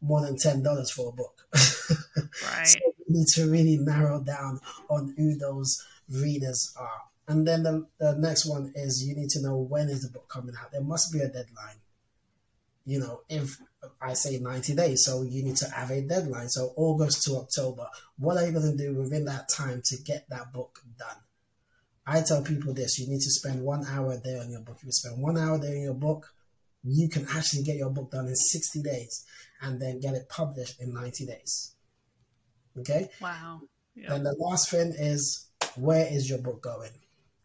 more 0.00 0.20
than 0.20 0.36
ten 0.36 0.62
dollars 0.62 0.90
for 0.90 1.10
a 1.10 1.12
book. 1.12 1.46
right. 1.54 2.66
so 2.66 2.78
you 2.98 3.04
need 3.08 3.26
to 3.28 3.50
really 3.50 3.78
narrow 3.78 4.20
down 4.20 4.60
on 4.90 5.14
who 5.16 5.36
those 5.36 5.84
readers 6.10 6.74
are. 6.78 7.02
And 7.26 7.46
then 7.46 7.62
the, 7.62 7.86
the 7.98 8.14
next 8.16 8.46
one 8.46 8.72
is 8.74 9.06
you 9.06 9.14
need 9.16 9.30
to 9.30 9.42
know 9.42 9.56
when 9.56 9.88
is 9.88 10.02
the 10.02 10.10
book 10.10 10.28
coming 10.28 10.54
out. 10.60 10.72
There 10.72 10.82
must 10.82 11.12
be 11.12 11.20
a 11.20 11.28
deadline. 11.28 11.80
You 12.84 13.00
know, 13.00 13.20
if 13.30 13.58
I 14.00 14.12
say 14.12 14.38
90 14.38 14.74
days, 14.74 15.04
so 15.04 15.22
you 15.22 15.42
need 15.42 15.56
to 15.56 15.70
have 15.70 15.90
a 15.90 16.02
deadline. 16.02 16.50
So 16.50 16.74
August 16.76 17.22
to 17.24 17.36
October. 17.36 17.88
What 18.18 18.36
are 18.36 18.44
you 18.44 18.52
going 18.52 18.76
to 18.76 18.76
do 18.76 18.94
within 18.94 19.24
that 19.24 19.48
time 19.48 19.80
to 19.86 19.96
get 20.02 20.28
that 20.28 20.52
book 20.52 20.80
done? 20.98 21.16
I 22.06 22.20
tell 22.20 22.42
people 22.42 22.74
this 22.74 22.98
you 22.98 23.08
need 23.08 23.22
to 23.22 23.30
spend 23.30 23.62
one 23.62 23.86
hour 23.86 24.12
a 24.12 24.18
day 24.18 24.38
on 24.38 24.50
your 24.50 24.60
book. 24.60 24.76
If 24.80 24.84
you 24.84 24.92
spend 24.92 25.22
one 25.22 25.38
hour 25.38 25.56
a 25.56 25.60
day 25.60 25.76
on 25.76 25.82
your 25.82 25.94
book, 25.94 26.34
you 26.82 27.08
can 27.08 27.26
actually 27.34 27.62
get 27.62 27.76
your 27.76 27.88
book 27.88 28.10
done 28.10 28.26
in 28.26 28.36
60 28.36 28.82
days 28.82 29.24
and 29.62 29.80
then 29.80 30.00
get 30.00 30.14
it 30.14 30.28
published 30.28 30.80
in 30.82 30.92
90 30.92 31.24
days. 31.24 31.74
Okay? 32.78 33.08
Wow. 33.22 33.62
Yep. 33.96 34.10
And 34.10 34.26
the 34.26 34.34
last 34.38 34.70
thing 34.70 34.92
is 34.98 35.46
where 35.76 36.06
is 36.06 36.28
your 36.28 36.40
book 36.40 36.62
going? 36.62 36.90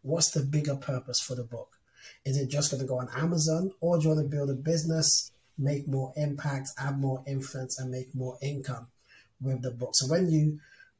What's 0.01 0.31
the 0.31 0.41
bigger 0.41 0.75
purpose 0.75 1.19
for 1.19 1.35
the 1.35 1.43
book? 1.43 1.77
Is 2.25 2.37
it 2.37 2.49
just 2.49 2.71
going 2.71 2.81
to 2.81 2.87
go 2.87 2.99
on 2.99 3.09
Amazon 3.15 3.71
or 3.81 3.97
do 3.97 4.03
you 4.03 4.09
want 4.15 4.21
to 4.21 4.35
build 4.35 4.49
a 4.49 4.53
business, 4.53 5.31
make 5.57 5.87
more 5.87 6.13
impact, 6.15 6.69
add 6.77 6.99
more 6.99 7.23
influence, 7.27 7.79
and 7.79 7.91
make 7.91 8.13
more 8.15 8.37
income 8.41 8.87
with 9.41 9.61
the 9.61 9.71
book? 9.71 9.91
So 9.93 10.07
when 10.07 10.29
you 10.29 10.59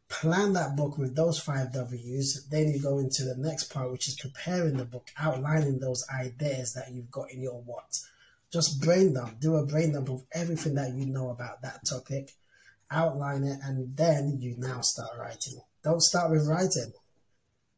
plan 0.09 0.53
that 0.53 0.75
book 0.75 0.97
with 0.97 1.15
those 1.15 1.39
five 1.39 1.71
W's, 1.71 2.47
then 2.49 2.69
you 2.69 2.81
go 2.81 2.99
into 2.99 3.23
the 3.23 3.35
next 3.37 3.65
part, 3.65 3.91
which 3.91 4.07
is 4.07 4.19
preparing 4.19 4.77
the 4.77 4.85
book, 4.85 5.07
outlining 5.17 5.79
those 5.79 6.03
ideas 6.13 6.73
that 6.73 6.91
you've 6.91 7.11
got 7.11 7.31
in 7.31 7.41
your 7.41 7.61
what? 7.61 7.99
Just 8.51 8.81
brain 8.81 9.13
dump. 9.13 9.39
Do 9.39 9.55
a 9.55 9.65
brain 9.65 9.93
dump 9.93 10.09
of 10.09 10.23
everything 10.31 10.73
that 10.75 10.93
you 10.93 11.05
know 11.05 11.29
about 11.29 11.61
that 11.61 11.85
topic. 11.87 12.31
Outline 12.91 13.43
it, 13.43 13.59
and 13.63 13.95
then 13.95 14.39
you 14.39 14.55
now 14.57 14.81
start 14.81 15.11
writing. 15.19 15.61
Don't 15.83 16.01
start 16.01 16.31
with 16.31 16.47
writing. 16.47 16.91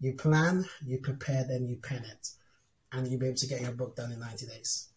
You 0.02 0.14
plan, 0.14 0.66
you 0.84 0.98
prepare, 0.98 1.46
then 1.48 1.68
you 1.68 1.76
pen 1.76 2.04
it, 2.04 2.30
and 2.92 3.08
you'll 3.08 3.20
be 3.20 3.28
able 3.28 3.38
to 3.38 3.48
get 3.48 3.62
your 3.62 3.72
book 3.72 3.96
done 3.96 4.12
in 4.12 4.20
90 4.20 4.48
days. 4.48 4.90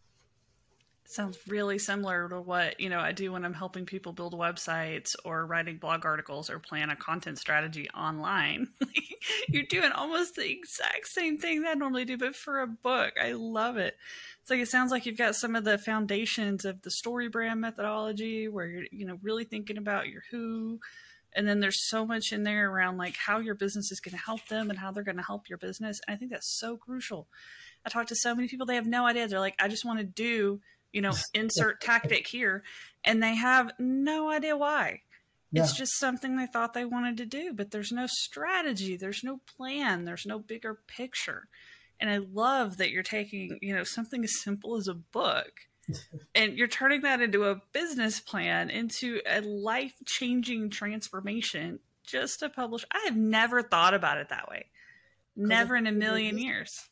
Sounds 1.07 1.39
really 1.47 1.79
similar 1.79 2.27
to 2.31 2.41
what 2.41 2.81
you 2.81 2.89
know 2.89 2.99
i 2.99 3.13
do 3.13 3.31
when 3.31 3.45
i'm 3.45 3.53
helping 3.53 3.85
people 3.85 4.13
build 4.15 4.33
websites 4.33 5.15
or 5.25 5.45
writing 5.45 5.77
blog 5.77 6.07
articles 6.07 6.49
or 6.49 6.59
plan 6.59 6.89
a 6.89 6.97
content 6.97 7.39
strategy 7.39 7.89
online. 7.91 8.69
You're 9.49 9.67
doing 9.69 9.93
almost 9.93 10.35
the 10.35 10.51
exact 10.51 11.07
same 11.07 11.37
thing 11.37 11.63
that 11.63 11.73
i 11.73 11.75
normally 11.75 12.07
do 12.07 12.17
but 12.17 12.35
for 12.35 12.63
a 12.63 12.67
book. 12.67 13.13
I 13.23 13.33
love 13.33 13.77
it. 13.77 13.97
It's 14.41 14.51
like 14.51 14.61
it 14.61 14.69
sounds 14.69 14.91
like 14.91 15.05
you've 15.05 15.19
got 15.19 15.37
some 15.37 15.55
of 15.55 15.65
the 15.65 15.77
foundations 15.77 16.65
of 16.65 16.81
the 16.81 16.91
story 16.91 17.29
brand 17.29 17.61
methodology 17.61 18.49
where 18.49 18.67
you're 18.67 18.87
you 18.91 19.05
know 19.05 19.19
really 19.23 19.45
thinking 19.45 19.77
about 19.77 20.09
your 20.09 20.23
who 20.31 20.81
and 21.35 21.49
then 21.49 21.61
there's 21.61 21.89
so 21.89 22.07
much 22.07 22.33
in 22.33 22.43
there 22.43 22.71
around 22.71 22.97
like 22.97 23.17
how 23.17 23.39
your 23.39 23.55
business 23.55 23.91
is 23.91 24.01
going 24.01 24.17
to 24.17 24.25
help 24.25 24.47
them 24.49 24.71
and 24.71 24.79
how 24.79 24.91
they're 24.91 25.03
going 25.03 25.17
to 25.17 25.23
help 25.23 25.49
your 25.49 25.59
business 25.59 26.01
and 26.07 26.15
i 26.15 26.19
think 26.19 26.31
that's 26.31 26.59
so 26.59 26.77
crucial 26.77 27.27
i 27.85 27.89
talk 27.89 28.07
to 28.07 28.17
so 28.17 28.35
many 28.35 28.49
people 28.49 28.67
they 28.67 28.75
have 28.77 28.87
no 28.87 29.07
idea 29.07 29.27
they're 29.27 29.41
like 29.41 29.57
i 29.59 29.69
just 29.69 29.85
want 29.85 29.99
to 29.99 30.05
do 30.05 30.61
you 30.95 31.03
know, 31.03 31.13
insert 31.35 31.83
tactic 31.83 32.27
here, 32.27 32.63
and 33.05 33.23
they 33.23 33.35
have 33.35 33.73
no 33.79 34.31
idea 34.31 34.57
why. 34.57 35.03
Yeah. 35.53 35.63
It's 35.63 35.77
just 35.77 35.99
something 35.99 36.37
they 36.37 36.47
thought 36.47 36.73
they 36.73 36.87
wanted 36.87 37.19
to 37.19 37.27
do, 37.27 37.53
but 37.53 37.71
there's 37.71 37.93
no 37.93 38.07
strategy, 38.09 38.97
there's 38.97 39.23
no 39.23 39.41
plan, 39.57 40.05
there's 40.05 40.27
no 40.27 40.39
bigger 40.39 40.79
picture. 40.87 41.49
And 42.01 42.11
I 42.11 42.17
love 42.17 42.79
that 42.79 42.91
you're 42.91 43.05
taking, 43.05 43.59
you 43.61 43.75
know, 43.75 43.85
something 43.85 44.25
as 44.25 44.43
simple 44.43 44.77
as 44.77 44.89
a 44.89 44.95
book 44.95 45.53
and 46.35 46.57
you're 46.57 46.69
turning 46.69 47.03
that 47.03 47.21
into 47.21 47.45
a 47.45 47.61
business 47.73 48.21
plan, 48.21 48.71
into 48.71 49.21
a 49.27 49.41
life 49.41 49.95
changing 50.07 50.71
transformation 50.71 51.81
just 52.07 52.41
to 52.41 52.49
publish. 52.49 52.85
I 52.93 53.03
have 53.07 53.17
never 53.17 53.63
thought 53.63 53.95
about 53.95 54.19
it 54.19 54.29
that 54.29 54.49
way. 54.49 54.67
Never 55.37 55.77
in 55.77 55.87
a 55.87 55.93
million 55.93 56.39
years. 56.39 56.89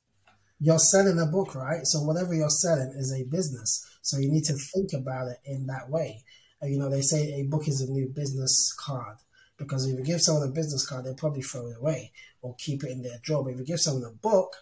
You're 0.58 0.78
selling 0.78 1.18
a 1.18 1.26
book, 1.26 1.54
right? 1.54 1.84
So 1.84 2.00
whatever 2.00 2.34
you're 2.34 2.48
selling 2.48 2.94
is 2.96 3.12
a 3.12 3.28
business. 3.30 3.86
So 4.02 4.18
you 4.18 4.30
need 4.30 4.44
to 4.44 4.54
think 4.54 4.92
about 4.92 5.28
it 5.28 5.38
in 5.44 5.66
that 5.66 5.88
way. 5.88 6.22
you 6.62 6.78
know, 6.78 6.90
they 6.90 7.02
say 7.02 7.40
a 7.40 7.44
book 7.44 7.68
is 7.68 7.80
a 7.80 7.90
new 7.90 8.08
business 8.08 8.74
card 8.78 9.16
because 9.56 9.86
if 9.86 9.98
you 9.98 10.04
give 10.04 10.20
someone 10.20 10.48
a 10.48 10.52
business 10.52 10.86
card, 10.86 11.04
they'll 11.04 11.14
probably 11.14 11.42
throw 11.42 11.66
it 11.68 11.76
away 11.78 12.12
or 12.42 12.54
keep 12.58 12.84
it 12.84 12.90
in 12.90 13.02
their 13.02 13.18
drawer. 13.22 13.44
But 13.44 13.54
if 13.54 13.58
you 13.60 13.64
give 13.64 13.80
someone 13.80 14.04
a 14.04 14.14
book, 14.14 14.56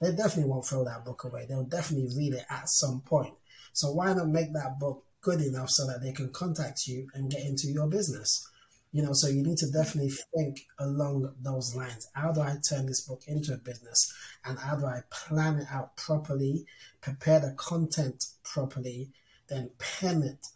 they 0.00 0.10
definitely 0.10 0.50
won't 0.50 0.66
throw 0.66 0.84
that 0.84 1.04
book 1.04 1.24
away. 1.24 1.46
They'll 1.48 1.64
definitely 1.64 2.10
read 2.16 2.34
it 2.34 2.44
at 2.50 2.68
some 2.68 3.00
point. 3.00 3.34
So 3.74 3.90
why 3.90 4.14
not 4.14 4.28
make 4.28 4.52
that 4.52 4.78
book 4.78 5.04
good 5.20 5.40
enough 5.40 5.68
so 5.68 5.84
that 5.86 6.00
they 6.00 6.12
can 6.12 6.30
contact 6.30 6.86
you 6.86 7.08
and 7.12 7.30
get 7.30 7.44
into 7.44 7.66
your 7.66 7.88
business? 7.88 8.48
You 8.92 9.02
know, 9.02 9.12
so 9.12 9.26
you 9.26 9.42
need 9.42 9.58
to 9.58 9.70
definitely 9.70 10.12
think 10.36 10.60
along 10.78 11.34
those 11.42 11.74
lines. 11.74 12.08
How 12.14 12.30
do 12.30 12.40
I 12.40 12.56
turn 12.66 12.86
this 12.86 13.00
book 13.00 13.22
into 13.26 13.52
a 13.52 13.56
business? 13.56 14.14
And 14.44 14.56
how 14.56 14.76
do 14.76 14.86
I 14.86 15.02
plan 15.10 15.58
it 15.58 15.66
out 15.72 15.96
properly, 15.96 16.66
prepare 17.00 17.40
the 17.40 17.52
content 17.58 18.26
properly, 18.44 19.10
then 19.48 19.70
pen 19.78 20.22
it 20.22 20.46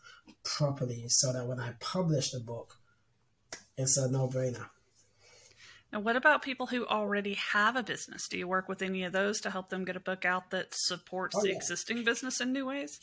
properly 0.44 1.08
so 1.08 1.32
that 1.32 1.48
when 1.48 1.58
I 1.58 1.72
publish 1.80 2.30
the 2.30 2.38
book, 2.38 2.76
it's 3.76 3.96
a 3.96 4.08
no 4.08 4.28
brainer. 4.28 4.68
Now, 5.92 6.00
what 6.00 6.16
about 6.16 6.42
people 6.42 6.66
who 6.66 6.86
already 6.86 7.34
have 7.34 7.76
a 7.76 7.82
business? 7.82 8.28
Do 8.28 8.36
you 8.36 8.46
work 8.46 8.68
with 8.68 8.82
any 8.82 9.04
of 9.04 9.12
those 9.12 9.40
to 9.40 9.50
help 9.50 9.70
them 9.70 9.84
get 9.84 9.96
a 9.96 10.00
book 10.00 10.24
out 10.24 10.50
that 10.50 10.68
supports 10.72 11.34
oh, 11.36 11.42
the 11.42 11.48
yeah. 11.48 11.56
existing 11.56 12.04
business 12.04 12.40
in 12.40 12.52
new 12.52 12.66
ways? 12.66 13.00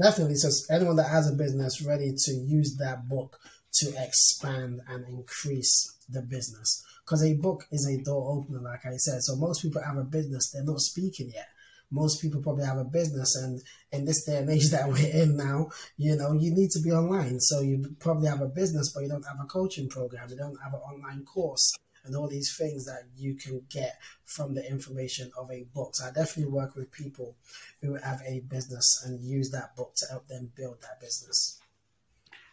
Definitely. 0.00 0.36
So, 0.36 0.48
anyone 0.74 0.96
that 0.96 1.10
has 1.10 1.30
a 1.30 1.34
business 1.34 1.82
ready 1.82 2.14
to 2.16 2.32
use 2.32 2.76
that 2.78 3.06
book 3.08 3.38
to 3.74 3.92
expand 3.96 4.80
and 4.88 5.06
increase 5.08 5.96
the 6.08 6.22
business. 6.22 6.84
Because 7.04 7.24
a 7.24 7.34
book 7.34 7.66
is 7.72 7.86
a 7.86 8.02
door 8.02 8.38
opener, 8.38 8.60
like 8.60 8.86
I 8.86 8.96
said. 8.96 9.22
So 9.22 9.36
most 9.36 9.62
people 9.62 9.82
have 9.82 9.96
a 9.96 10.04
business, 10.04 10.50
they're 10.50 10.64
not 10.64 10.80
speaking 10.80 11.30
yet. 11.34 11.48
Most 11.90 12.22
people 12.22 12.40
probably 12.40 12.64
have 12.64 12.78
a 12.78 12.84
business, 12.84 13.36
and 13.36 13.60
in 13.92 14.06
this 14.06 14.24
day 14.24 14.38
and 14.38 14.48
age 14.48 14.70
that 14.70 14.88
we're 14.88 15.10
in 15.12 15.36
now, 15.36 15.68
you 15.98 16.16
know, 16.16 16.32
you 16.32 16.54
need 16.54 16.70
to 16.70 16.80
be 16.80 16.90
online. 16.90 17.38
So 17.40 17.60
you 17.60 17.94
probably 17.98 18.28
have 18.28 18.40
a 18.40 18.46
business, 18.46 18.92
but 18.92 19.02
you 19.02 19.10
don't 19.10 19.26
have 19.26 19.40
a 19.42 19.46
coaching 19.46 19.88
program, 19.88 20.30
you 20.30 20.36
don't 20.36 20.56
have 20.62 20.72
an 20.72 20.80
online 20.80 21.24
course, 21.24 21.74
and 22.04 22.16
all 22.16 22.28
these 22.28 22.54
things 22.56 22.84
that 22.86 23.04
you 23.16 23.34
can 23.34 23.62
get 23.70 23.98
from 24.24 24.54
the 24.54 24.68
information 24.68 25.30
of 25.38 25.50
a 25.50 25.64
book. 25.74 25.96
So 25.96 26.06
I 26.06 26.10
definitely 26.10 26.52
work 26.52 26.74
with 26.74 26.90
people 26.90 27.36
who 27.80 27.94
have 27.94 28.20
a 28.26 28.40
business 28.40 29.02
and 29.06 29.20
use 29.20 29.50
that 29.50 29.76
book 29.76 29.94
to 29.96 30.06
help 30.06 30.28
them 30.28 30.52
build 30.56 30.82
that 30.82 31.00
business. 31.00 31.60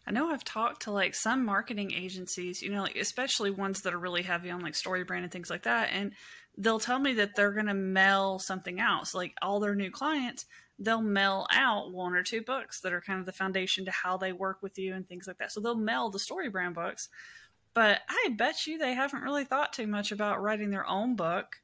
I 0.07 0.11
know 0.11 0.31
I've 0.31 0.43
talked 0.43 0.83
to 0.83 0.91
like 0.91 1.13
some 1.13 1.45
marketing 1.45 1.91
agencies, 1.91 2.63
you 2.63 2.71
know, 2.71 2.81
like 2.81 2.95
especially 2.95 3.51
ones 3.51 3.81
that 3.81 3.93
are 3.93 3.99
really 3.99 4.23
heavy 4.23 4.49
on 4.49 4.61
like 4.61 4.75
story 4.75 5.03
brand 5.03 5.23
and 5.23 5.31
things 5.31 5.51
like 5.51 5.63
that. 5.63 5.89
And 5.91 6.13
they'll 6.57 6.79
tell 6.79 6.99
me 6.99 7.13
that 7.13 7.35
they're 7.35 7.53
going 7.53 7.67
to 7.67 7.73
mail 7.73 8.39
something 8.39 8.79
out. 8.79 9.07
So, 9.07 9.17
like 9.17 9.33
all 9.41 9.59
their 9.59 9.75
new 9.75 9.91
clients, 9.91 10.45
they'll 10.77 11.01
mail 11.01 11.47
out 11.51 11.91
one 11.91 12.13
or 12.13 12.23
two 12.23 12.41
books 12.41 12.81
that 12.81 12.93
are 12.93 13.01
kind 13.01 13.19
of 13.19 13.25
the 13.25 13.31
foundation 13.31 13.85
to 13.85 13.91
how 13.91 14.17
they 14.17 14.33
work 14.33 14.61
with 14.61 14.77
you 14.77 14.93
and 14.93 15.07
things 15.07 15.27
like 15.27 15.37
that. 15.37 15.51
So, 15.51 15.61
they'll 15.61 15.75
mail 15.75 16.09
the 16.09 16.19
story 16.19 16.49
brand 16.49 16.75
books. 16.75 17.09
But 17.73 18.01
I 18.09 18.29
bet 18.37 18.67
you 18.67 18.77
they 18.77 18.93
haven't 18.93 19.23
really 19.23 19.45
thought 19.45 19.73
too 19.73 19.87
much 19.87 20.11
about 20.11 20.41
writing 20.41 20.69
their 20.69 20.87
own 20.87 21.15
book 21.15 21.57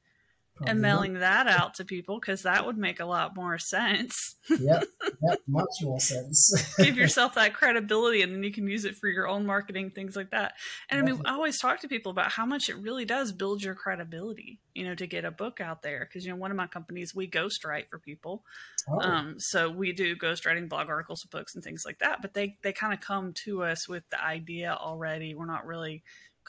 Probably 0.56 0.72
and 0.72 0.82
mailing 0.82 1.14
not. 1.14 1.20
that 1.20 1.48
out 1.48 1.74
to 1.76 1.86
people 1.86 2.18
because 2.18 2.44
that 2.44 2.66
would 2.66 2.78
make 2.78 3.02
a 3.02 3.06
lot 3.06 3.36
more 3.36 3.58
sense. 3.58 4.36
yep, 4.50 4.86
yep, 5.22 5.40
much 5.48 5.82
more 5.82 6.00
sense. 6.00 6.76
Give 6.78 6.96
yourself 6.96 7.34
that 7.36 7.54
credibility, 7.54 8.22
and 8.22 8.34
then 8.34 8.42
you 8.42 8.54
can 8.54 8.66
use 8.66 8.86
it 8.86 8.96
for 8.96 9.10
your 9.10 9.28
own 9.28 9.46
marketing, 9.46 9.90
things 9.90 10.16
like 10.16 10.32
that. 10.32 10.54
And 10.90 10.98
I 10.98 11.04
mean, 11.04 11.22
I 11.26 11.34
always 11.34 11.60
talk 11.60 11.82
to 11.82 11.90
people 11.90 12.10
about 12.10 12.32
how 12.32 12.46
much 12.46 12.70
it 12.70 12.78
really 12.78 13.04
does 13.04 13.34
build 13.34 13.64
your 13.64 13.76
credibility, 13.76 14.62
you 14.74 14.86
know, 14.86 14.96
to 14.96 15.06
get 15.06 15.26
a 15.26 15.32
book 15.32 15.60
out 15.60 15.82
there. 15.82 16.08
Because 16.08 16.26
you 16.26 16.32
know, 16.32 16.38
one 16.38 16.52
of 16.52 16.58
my 16.58 16.68
companies 16.68 17.14
we 17.14 17.30
ghostwrite 17.30 17.90
for 17.90 18.00
people, 18.00 18.46
oh. 18.88 19.02
um, 19.02 19.36
so 19.38 19.70
we 19.70 19.92
do 19.92 20.16
ghostwriting 20.16 20.70
blog 20.70 20.88
articles, 20.88 21.26
books, 21.26 21.56
and 21.56 21.66
things 21.66 21.84
like 21.86 22.00
that. 22.00 22.22
But 22.22 22.34
they 22.34 22.56
they 22.64 22.72
kind 22.72 22.94
of 22.94 23.02
come 23.02 23.34
to 23.44 23.64
us 23.64 23.90
with 23.90 24.04
the 24.10 24.24
idea 24.24 24.78
already. 24.80 25.36
We're 25.36 25.48
not 25.48 25.66
really 25.66 26.04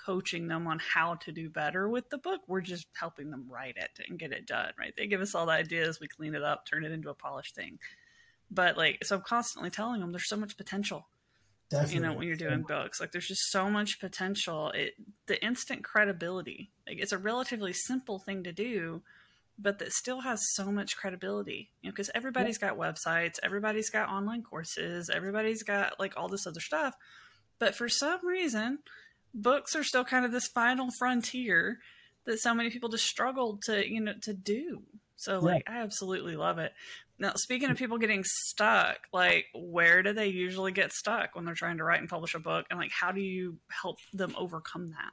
coaching 0.06 0.46
them 0.46 0.68
on 0.68 0.78
how 0.78 1.16
to 1.16 1.32
do 1.32 1.50
better 1.50 1.88
with 1.88 2.08
the 2.10 2.18
book. 2.18 2.40
We're 2.46 2.60
just 2.60 2.86
helping 2.92 3.30
them 3.30 3.46
write 3.50 3.76
it 3.76 3.98
and 4.08 4.18
get 4.18 4.32
it 4.32 4.46
done, 4.46 4.72
right? 4.78 4.94
They 4.96 5.08
give 5.08 5.20
us 5.20 5.34
all 5.34 5.46
the 5.46 5.52
ideas, 5.52 5.98
we 6.00 6.06
clean 6.06 6.36
it 6.36 6.44
up, 6.44 6.64
turn 6.64 6.84
it 6.84 6.92
into 6.92 7.10
a 7.10 7.14
polished 7.14 7.56
thing. 7.56 7.78
But 8.50 8.76
like, 8.76 9.04
so 9.04 9.16
I'm 9.16 9.22
constantly 9.22 9.70
telling 9.70 10.00
them 10.00 10.12
there's 10.12 10.28
so 10.28 10.36
much 10.36 10.56
potential. 10.56 11.08
Definitely. 11.68 11.94
You 11.94 12.00
know, 12.00 12.12
when 12.12 12.28
you're 12.28 12.36
doing 12.36 12.62
books, 12.62 13.00
like 13.00 13.10
there's 13.10 13.26
just 13.26 13.50
so 13.50 13.68
much 13.68 13.98
potential. 13.98 14.70
It 14.70 14.94
the 15.26 15.44
instant 15.44 15.82
credibility, 15.82 16.70
like 16.86 16.98
it's 17.00 17.10
a 17.10 17.18
relatively 17.18 17.72
simple 17.72 18.20
thing 18.20 18.44
to 18.44 18.52
do, 18.52 19.02
but 19.58 19.80
that 19.80 19.92
still 19.92 20.20
has 20.20 20.40
so 20.54 20.70
much 20.70 20.96
credibility. 20.96 21.70
You 21.82 21.88
know, 21.88 21.92
because 21.92 22.10
everybody's 22.14 22.60
yeah. 22.62 22.68
got 22.68 22.78
websites, 22.78 23.40
everybody's 23.42 23.90
got 23.90 24.08
online 24.08 24.44
courses, 24.44 25.10
everybody's 25.12 25.64
got 25.64 25.98
like 25.98 26.12
all 26.16 26.28
this 26.28 26.46
other 26.46 26.60
stuff. 26.60 26.94
But 27.58 27.74
for 27.74 27.88
some 27.88 28.24
reason, 28.24 28.78
books 29.36 29.76
are 29.76 29.84
still 29.84 30.04
kind 30.04 30.24
of 30.24 30.32
this 30.32 30.48
final 30.48 30.88
frontier 30.98 31.78
that 32.24 32.40
so 32.40 32.54
many 32.54 32.70
people 32.70 32.88
just 32.88 33.06
struggle 33.06 33.58
to 33.66 33.88
you 33.88 34.00
know 34.00 34.14
to 34.22 34.34
do. 34.34 34.82
So 35.16 35.38
like 35.38 35.62
yeah. 35.66 35.74
i 35.74 35.82
absolutely 35.82 36.36
love 36.36 36.58
it. 36.58 36.72
Now 37.18 37.34
speaking 37.36 37.70
of 37.70 37.76
people 37.76 37.98
getting 37.98 38.24
stuck 38.24 38.98
like 39.12 39.46
where 39.54 40.02
do 40.02 40.12
they 40.12 40.26
usually 40.28 40.72
get 40.72 40.92
stuck 40.92 41.34
when 41.34 41.44
they're 41.44 41.54
trying 41.54 41.78
to 41.78 41.84
write 41.84 42.00
and 42.00 42.08
publish 42.08 42.34
a 42.34 42.40
book? 42.40 42.66
And 42.70 42.78
like 42.78 42.90
how 42.90 43.12
do 43.12 43.20
you 43.20 43.58
help 43.68 43.98
them 44.12 44.34
overcome 44.36 44.90
that? 44.90 45.12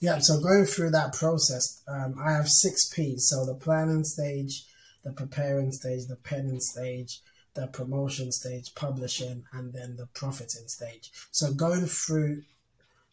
Yeah 0.00 0.18
so 0.18 0.40
going 0.40 0.64
through 0.64 0.90
that 0.90 1.12
process 1.12 1.82
um, 1.86 2.16
i 2.24 2.32
have 2.32 2.48
six 2.48 2.88
p's. 2.88 3.28
So 3.28 3.44
the 3.44 3.54
planning 3.54 4.04
stage 4.04 4.64
the 5.04 5.12
preparing 5.12 5.70
stage 5.72 6.06
the 6.06 6.16
penning 6.16 6.60
stage 6.60 7.20
the 7.54 7.66
promotion 7.66 8.30
stage 8.30 8.74
publishing 8.74 9.44
and 9.52 9.72
then 9.72 9.96
the 9.96 10.06
profiting 10.14 10.68
stage. 10.68 11.10
So 11.32 11.52
going 11.52 11.86
through 11.86 12.42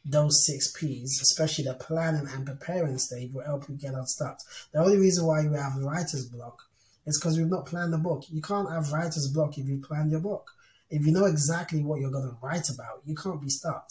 those 0.05 0.45
six 0.45 0.71
P's, 0.71 1.19
especially 1.21 1.65
the 1.65 1.75
planning 1.75 2.27
and 2.33 2.45
preparing 2.45 2.97
stage, 2.97 3.31
will 3.33 3.43
help 3.43 3.69
you 3.69 3.75
get 3.75 3.93
unstuck. 3.93 4.39
The 4.71 4.79
only 4.79 4.97
reason 4.97 5.25
why 5.25 5.41
you 5.41 5.53
have 5.53 5.75
writer's 5.77 6.25
block 6.25 6.61
is 7.05 7.19
because 7.19 7.37
you've 7.37 7.49
not 7.49 7.65
planned 7.65 7.93
the 7.93 7.97
book. 7.97 8.23
You 8.29 8.41
can't 8.41 8.69
have 8.69 8.91
writer's 8.91 9.31
block 9.33 9.57
if 9.57 9.67
you 9.67 9.79
plan 9.79 10.09
your 10.09 10.19
book. 10.19 10.51
If 10.89 11.05
you 11.05 11.11
know 11.11 11.25
exactly 11.25 11.81
what 11.81 11.99
you're 11.99 12.11
going 12.11 12.29
to 12.29 12.37
write 12.41 12.69
about, 12.69 13.01
you 13.05 13.15
can't 13.15 13.41
be 13.41 13.49
stuck. 13.49 13.89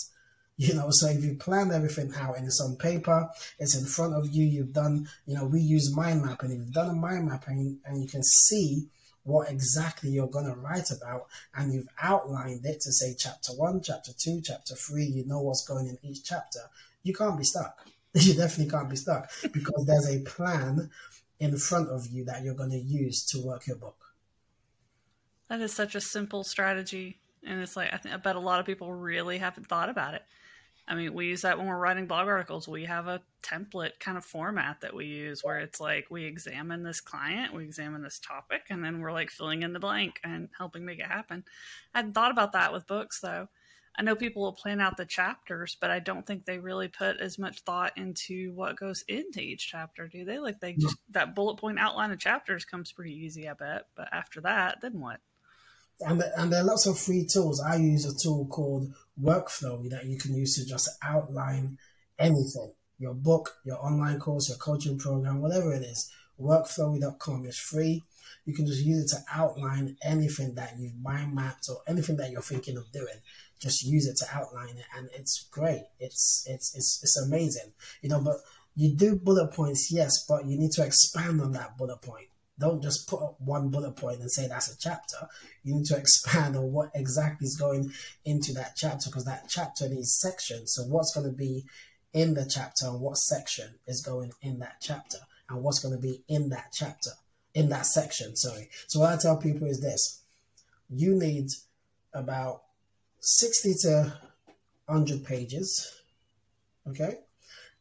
You 0.58 0.74
know, 0.74 0.88
so 0.90 1.08
if 1.08 1.24
you 1.24 1.34
plan 1.34 1.72
everything 1.72 2.12
out 2.14 2.36
and 2.36 2.46
it's 2.46 2.60
on 2.60 2.76
paper, 2.76 3.28
it's 3.58 3.74
in 3.74 3.86
front 3.86 4.14
of 4.14 4.28
you, 4.30 4.44
you've 4.44 4.72
done, 4.72 5.08
you 5.26 5.34
know, 5.34 5.46
we 5.46 5.60
use 5.60 5.96
mind 5.96 6.22
mapping. 6.22 6.52
If 6.52 6.58
you've 6.58 6.72
done 6.72 6.90
a 6.90 6.92
mind 6.92 7.26
mapping 7.26 7.78
and 7.84 8.02
you 8.02 8.08
can 8.08 8.22
see 8.22 8.86
what 9.24 9.50
exactly 9.50 10.10
you're 10.10 10.26
going 10.26 10.46
to 10.46 10.54
write 10.54 10.90
about 10.90 11.26
and 11.54 11.72
you've 11.72 11.88
outlined 12.02 12.64
it 12.64 12.80
to 12.80 12.92
say 12.92 13.14
chapter 13.16 13.52
one, 13.52 13.80
chapter 13.80 14.12
two, 14.16 14.40
chapter 14.40 14.74
three, 14.74 15.04
you 15.04 15.24
know 15.26 15.40
what's 15.40 15.66
going 15.66 15.86
in 15.86 15.98
each 16.02 16.24
chapter, 16.24 16.60
you 17.02 17.14
can't 17.14 17.38
be 17.38 17.44
stuck. 17.44 17.86
You 18.14 18.34
definitely 18.34 18.70
can't 18.70 18.90
be 18.90 18.96
stuck 18.96 19.30
because 19.54 19.86
there's 19.86 20.06
a 20.06 20.20
plan 20.20 20.90
in 21.40 21.56
front 21.56 21.88
of 21.88 22.08
you 22.08 22.26
that 22.26 22.44
you're 22.44 22.54
going 22.54 22.72
to 22.72 22.78
use 22.78 23.24
to 23.26 23.40
work 23.40 23.66
your 23.66 23.76
book. 23.76 23.96
That 25.48 25.62
is 25.62 25.72
such 25.72 25.94
a 25.94 26.00
simple 26.00 26.44
strategy. 26.44 27.20
And 27.42 27.62
it's 27.62 27.74
like, 27.74 27.92
I, 27.92 27.96
think, 27.96 28.14
I 28.14 28.18
bet 28.18 28.36
a 28.36 28.40
lot 28.40 28.60
of 28.60 28.66
people 28.66 28.92
really 28.92 29.38
haven't 29.38 29.66
thought 29.66 29.88
about 29.88 30.12
it. 30.12 30.22
I 30.88 30.94
mean, 30.94 31.14
we 31.14 31.26
use 31.26 31.42
that 31.42 31.58
when 31.58 31.68
we're 31.68 31.78
writing 31.78 32.06
blog 32.06 32.26
articles. 32.26 32.66
We 32.66 32.84
have 32.86 33.06
a 33.06 33.22
template 33.42 34.00
kind 34.00 34.18
of 34.18 34.24
format 34.24 34.80
that 34.80 34.94
we 34.94 35.06
use 35.06 35.42
where 35.42 35.58
it's 35.58 35.80
like 35.80 36.06
we 36.10 36.24
examine 36.24 36.82
this 36.82 37.00
client, 37.00 37.54
we 37.54 37.64
examine 37.64 38.02
this 38.02 38.18
topic, 38.18 38.62
and 38.68 38.84
then 38.84 39.00
we're 39.00 39.12
like 39.12 39.30
filling 39.30 39.62
in 39.62 39.72
the 39.72 39.78
blank 39.78 40.20
and 40.24 40.48
helping 40.58 40.84
make 40.84 40.98
it 40.98 41.06
happen. 41.06 41.44
I 41.94 41.98
hadn't 41.98 42.14
thought 42.14 42.32
about 42.32 42.52
that 42.52 42.72
with 42.72 42.86
books 42.86 43.20
though. 43.20 43.48
I 43.96 44.02
know 44.02 44.16
people 44.16 44.42
will 44.42 44.54
plan 44.54 44.80
out 44.80 44.96
the 44.96 45.04
chapters, 45.04 45.76
but 45.78 45.90
I 45.90 45.98
don't 45.98 46.26
think 46.26 46.44
they 46.44 46.58
really 46.58 46.88
put 46.88 47.18
as 47.20 47.38
much 47.38 47.60
thought 47.60 47.92
into 47.96 48.52
what 48.54 48.78
goes 48.78 49.04
into 49.06 49.40
each 49.40 49.68
chapter, 49.70 50.08
do 50.08 50.24
they? 50.24 50.38
Like 50.38 50.60
they 50.60 50.72
just, 50.72 50.96
that 51.10 51.34
bullet 51.34 51.58
point 51.58 51.78
outline 51.78 52.10
of 52.10 52.18
chapters 52.18 52.64
comes 52.64 52.90
pretty 52.90 53.12
easy, 53.12 53.48
I 53.48 53.52
bet. 53.52 53.88
But 53.94 54.08
after 54.10 54.40
that, 54.40 54.78
then 54.80 54.98
what? 54.98 55.20
And, 56.00 56.22
and 56.36 56.52
there 56.52 56.62
are 56.62 56.66
lots 56.66 56.86
of 56.86 56.98
free 56.98 57.24
tools. 57.24 57.60
I 57.60 57.76
use 57.76 58.04
a 58.04 58.18
tool 58.18 58.46
called 58.46 58.92
Workflowy 59.20 59.90
that 59.90 60.06
you 60.06 60.18
can 60.18 60.34
use 60.34 60.56
to 60.56 60.66
just 60.66 60.88
outline 61.02 61.78
anything 62.18 62.72
your 63.02 63.14
book, 63.14 63.56
your 63.64 63.84
online 63.84 64.20
course, 64.20 64.48
your 64.48 64.58
coaching 64.58 64.96
program, 64.96 65.42
whatever 65.42 65.74
it 65.74 65.82
is. 65.82 66.10
Workflowy.com 66.40 67.44
is 67.46 67.58
free. 67.58 68.04
You 68.46 68.54
can 68.54 68.64
just 68.64 68.84
use 68.84 69.04
it 69.04 69.16
to 69.16 69.24
outline 69.32 69.96
anything 70.02 70.54
that 70.54 70.74
you've 70.78 71.00
mind 71.02 71.34
mapped 71.34 71.68
or 71.68 71.82
anything 71.88 72.16
that 72.16 72.30
you're 72.30 72.40
thinking 72.42 72.76
of 72.76 72.90
doing. 72.92 73.18
Just 73.60 73.84
use 73.84 74.06
it 74.06 74.16
to 74.18 74.26
outline 74.32 74.76
it, 74.76 74.84
and 74.96 75.08
it's 75.14 75.46
great. 75.50 75.82
It's 76.00 76.44
it's 76.48 76.74
it's 76.74 77.00
it's 77.02 77.20
amazing, 77.26 77.72
you 78.02 78.08
know. 78.08 78.20
But 78.20 78.36
you 78.74 78.96
do 78.96 79.14
bullet 79.16 79.52
points, 79.52 79.92
yes, 79.92 80.24
but 80.28 80.46
you 80.46 80.58
need 80.58 80.72
to 80.72 80.84
expand 80.84 81.40
on 81.40 81.52
that 81.52 81.76
bullet 81.76 82.02
point. 82.02 82.28
Don't 82.62 82.80
just 82.80 83.08
put 83.08 83.20
up 83.20 83.40
one 83.40 83.70
bullet 83.70 83.96
point 83.96 84.20
and 84.20 84.30
say 84.30 84.46
that's 84.46 84.72
a 84.72 84.78
chapter. 84.78 85.16
You 85.64 85.74
need 85.74 85.86
to 85.86 85.96
expand 85.96 86.54
on 86.54 86.70
what 86.70 86.92
exactly 86.94 87.44
is 87.44 87.56
going 87.56 87.92
into 88.24 88.52
that 88.52 88.76
chapter 88.76 89.10
because 89.10 89.24
that 89.24 89.46
chapter 89.48 89.88
needs 89.88 90.16
sections. 90.20 90.74
So 90.74 90.84
what's 90.84 91.12
going 91.12 91.26
to 91.26 91.36
be 91.36 91.64
in 92.12 92.34
the 92.34 92.46
chapter 92.48 92.86
and 92.86 93.00
what 93.00 93.16
section 93.16 93.74
is 93.88 94.00
going 94.00 94.30
in 94.42 94.60
that 94.60 94.76
chapter 94.80 95.18
and 95.48 95.60
what's 95.64 95.80
going 95.80 95.96
to 95.96 96.00
be 96.00 96.22
in 96.28 96.50
that 96.50 96.68
chapter 96.72 97.10
in 97.52 97.68
that 97.70 97.84
section. 97.84 98.36
Sorry. 98.36 98.68
So 98.86 99.00
what 99.00 99.12
I 99.12 99.16
tell 99.16 99.36
people 99.38 99.66
is 99.66 99.80
this: 99.80 100.20
you 100.88 101.16
need 101.18 101.48
about 102.14 102.62
sixty 103.18 103.74
to 103.82 104.12
hundred 104.88 105.24
pages, 105.24 106.00
okay, 106.88 107.18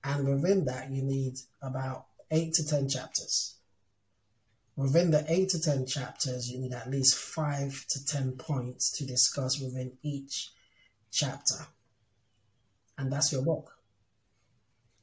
and 0.04 0.28
within 0.28 0.66
that 0.66 0.90
you 0.90 1.04
need 1.04 1.36
about 1.62 2.08
eight 2.32 2.54
to 2.56 2.68
ten 2.68 2.90
chapters. 2.90 3.58
Within 4.76 5.12
the 5.12 5.26
eight 5.28 5.50
to 5.50 5.60
ten 5.60 5.86
chapters, 5.86 6.50
you 6.50 6.60
need 6.60 6.74
at 6.74 6.90
least 6.90 7.16
five 7.16 7.86
to 7.90 8.06
ten 8.06 8.32
points 8.34 8.92
to 8.98 9.06
discuss 9.06 9.60
within 9.60 9.98
each 10.02 10.52
chapter, 11.12 11.68
and 12.98 13.12
that's 13.12 13.32
your 13.32 13.44
book. 13.44 13.78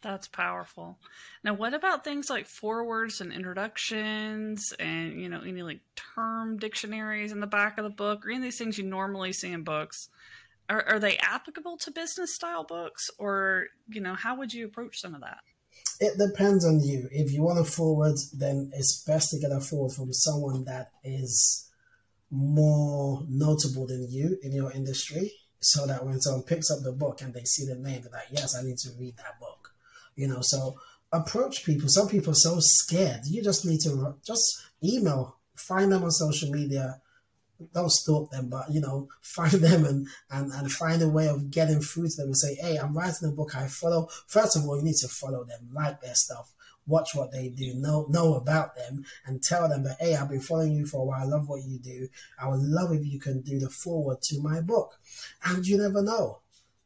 That's 0.00 0.28
powerful. 0.28 0.98
Now, 1.42 1.54
what 1.54 1.74
about 1.74 2.04
things 2.04 2.30
like 2.30 2.46
forewords 2.46 3.20
and 3.20 3.32
introductions 3.32 4.72
and, 4.78 5.20
you 5.20 5.28
know, 5.28 5.40
any 5.40 5.62
like 5.62 5.80
term 6.14 6.56
dictionaries 6.56 7.32
in 7.32 7.40
the 7.40 7.48
back 7.48 7.78
of 7.78 7.84
the 7.84 7.90
book 7.90 8.24
or 8.24 8.30
any 8.30 8.36
of 8.36 8.42
these 8.44 8.58
things 8.58 8.78
you 8.78 8.84
normally 8.84 9.32
see 9.32 9.50
in 9.50 9.64
books? 9.64 10.08
Are, 10.70 10.84
are 10.88 10.98
they 11.00 11.16
applicable 11.16 11.78
to 11.78 11.90
business 11.90 12.34
style 12.34 12.62
books 12.62 13.10
or, 13.18 13.66
you 13.88 14.00
know, 14.00 14.14
how 14.14 14.36
would 14.36 14.52
you 14.52 14.66
approach 14.66 15.00
some 15.00 15.16
of 15.16 15.22
that? 15.22 15.40
It 16.00 16.16
depends 16.18 16.64
on 16.64 16.80
you. 16.80 17.08
If 17.10 17.32
you 17.32 17.42
want 17.42 17.58
a 17.58 17.64
forward, 17.64 18.16
then 18.32 18.70
it's 18.74 19.02
best 19.04 19.30
to 19.30 19.38
get 19.38 19.50
a 19.50 19.60
forward 19.60 19.92
from 19.92 20.12
someone 20.12 20.64
that 20.64 20.92
is 21.02 21.68
more 22.30 23.24
notable 23.28 23.86
than 23.86 24.06
you 24.08 24.38
in 24.42 24.52
your 24.52 24.70
industry 24.72 25.32
so 25.60 25.86
that 25.86 26.04
when 26.04 26.20
someone 26.20 26.42
picks 26.44 26.70
up 26.70 26.82
the 26.82 26.92
book 26.92 27.20
and 27.20 27.34
they 27.34 27.44
see 27.44 27.66
the 27.66 27.74
name, 27.74 28.02
they're 28.02 28.12
like, 28.12 28.28
yes, 28.30 28.56
I 28.56 28.62
need 28.62 28.78
to 28.78 28.90
read 28.98 29.16
that 29.16 29.40
book. 29.40 29.72
You 30.14 30.28
know 30.28 30.40
so 30.40 30.78
approach 31.12 31.64
people. 31.64 31.88
Some 31.88 32.08
people 32.08 32.32
are 32.32 32.36
so 32.36 32.58
scared. 32.60 33.20
You 33.24 33.42
just 33.42 33.64
need 33.64 33.80
to 33.80 34.16
just 34.24 34.66
email 34.82 35.38
find 35.56 35.90
them 35.90 36.04
on 36.04 36.10
social 36.10 36.50
media 36.50 37.00
don't 37.74 37.90
stalk 37.90 38.30
them 38.30 38.48
but 38.48 38.70
you 38.70 38.80
know 38.80 39.08
find 39.22 39.52
them 39.52 39.84
and, 39.84 40.06
and 40.30 40.52
and 40.52 40.72
find 40.72 41.02
a 41.02 41.08
way 41.08 41.28
of 41.28 41.50
getting 41.50 41.80
through 41.80 42.08
to 42.08 42.16
them 42.16 42.26
and 42.26 42.36
say 42.36 42.54
hey 42.60 42.76
i'm 42.76 42.96
writing 42.96 43.28
a 43.28 43.32
book 43.32 43.54
i 43.56 43.66
follow 43.66 44.08
first 44.26 44.56
of 44.56 44.64
all 44.64 44.76
you 44.76 44.84
need 44.84 44.96
to 44.96 45.08
follow 45.08 45.44
them 45.44 45.68
like 45.72 46.00
their 46.00 46.14
stuff 46.14 46.52
watch 46.86 47.10
what 47.14 47.30
they 47.32 47.48
do 47.50 47.74
know 47.74 48.06
know 48.08 48.34
about 48.34 48.74
them 48.74 49.04
and 49.26 49.42
tell 49.42 49.68
them 49.68 49.84
that 49.84 49.96
hey 50.00 50.14
i've 50.14 50.30
been 50.30 50.40
following 50.40 50.72
you 50.72 50.86
for 50.86 51.02
a 51.02 51.04
while 51.04 51.20
i 51.20 51.24
love 51.24 51.48
what 51.48 51.62
you 51.66 51.78
do 51.78 52.08
i 52.40 52.48
would 52.48 52.60
love 52.60 52.92
if 52.92 53.04
you 53.04 53.20
can 53.20 53.42
do 53.42 53.58
the 53.58 53.68
forward 53.68 54.20
to 54.22 54.40
my 54.40 54.60
book 54.60 54.98
and 55.44 55.66
you 55.66 55.76
never 55.76 56.02
know 56.02 56.38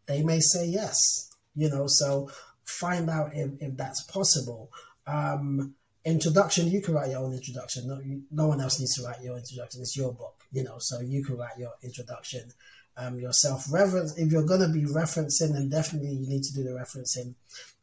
they 0.06 0.22
may 0.22 0.40
say 0.40 0.66
yes 0.66 1.30
you 1.54 1.68
know 1.70 1.87
so 1.87 2.28
find 2.72 3.11
out 3.11 3.30
if, 3.35 3.50
if 3.61 3.76
that's 3.76 4.02
possible. 4.04 4.70
Um, 5.06 5.74
introduction, 6.04 6.68
you 6.68 6.80
can 6.80 6.94
write 6.94 7.11
your 7.11 7.20
own 7.20 7.32
introduction. 7.32 7.88
No, 7.88 8.00
no 8.30 8.48
one 8.48 8.61
else 8.61 8.80
needs 8.80 8.96
to 8.96 9.04
write 9.04 9.22
your 9.22 9.37
introduction. 9.37 9.80
It's 9.82 9.96
your 9.96 10.12
book, 10.12 10.41
you 10.52 10.62
know, 10.62 10.76
so 10.78 11.00
you 11.00 11.24
can 11.24 11.36
write 11.36 11.58
your 11.58 11.72
introduction 11.82 12.52
um, 12.96 13.18
yourself. 13.18 13.64
Reference, 13.72 14.16
if 14.18 14.30
you're 14.30 14.46
going 14.46 14.60
to 14.60 14.68
be 14.68 14.84
referencing, 14.84 15.52
then 15.52 15.68
definitely 15.68 16.10
you 16.10 16.28
need 16.28 16.42
to 16.42 16.54
do 16.54 16.62
the 16.62 16.70
referencing 16.70 17.34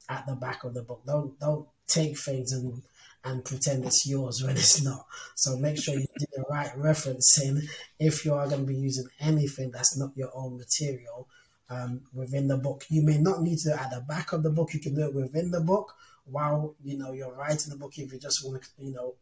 at 0.07 0.25
the 0.27 0.35
back 0.35 0.63
of 0.63 0.73
the 0.73 0.83
book. 0.83 1.01
Don't 1.05 1.39
don't 1.39 1.67
take 1.87 2.17
things 2.17 2.51
and 2.51 2.81
and 3.25 3.43
pretend 3.43 3.83
it's 3.85 4.07
yours 4.07 4.41
when 4.43 4.55
it's 4.55 4.81
not. 4.81 5.05
So 5.35 5.57
make 5.57 5.77
sure 5.77 5.95
you 5.95 6.05
do 6.17 6.25
the 6.35 6.45
right 6.49 6.71
referencing 6.77 7.67
if 7.99 8.23
you 8.23 8.33
are 8.33 8.47
going 8.47 8.61
to 8.61 8.67
be 8.67 8.75
using 8.75 9.07
anything 9.19 9.71
that's 9.71 9.97
not 9.97 10.15
your 10.15 10.31
own 10.33 10.57
material 10.57 11.27
um, 11.69 12.01
within 12.13 12.47
the 12.47 12.57
book. 12.57 12.85
You 12.89 13.03
may 13.03 13.17
not 13.17 13.41
need 13.41 13.57
to 13.59 13.79
at 13.79 13.91
the 13.91 14.01
back 14.01 14.31
of 14.31 14.43
the 14.43 14.49
book. 14.49 14.73
You 14.73 14.79
can 14.79 14.95
do 14.95 15.05
it 15.05 15.13
within 15.13 15.51
the 15.51 15.61
book 15.61 15.95
while 16.25 16.75
you 16.83 16.97
know 16.97 17.11
you're 17.11 17.33
writing 17.33 17.69
the 17.69 17.77
book. 17.77 17.97
If 17.97 18.13
you 18.13 18.19
just 18.19 18.45
want 18.45 18.63
to, 18.63 18.69
you 18.77 18.93
know, 18.93 19.15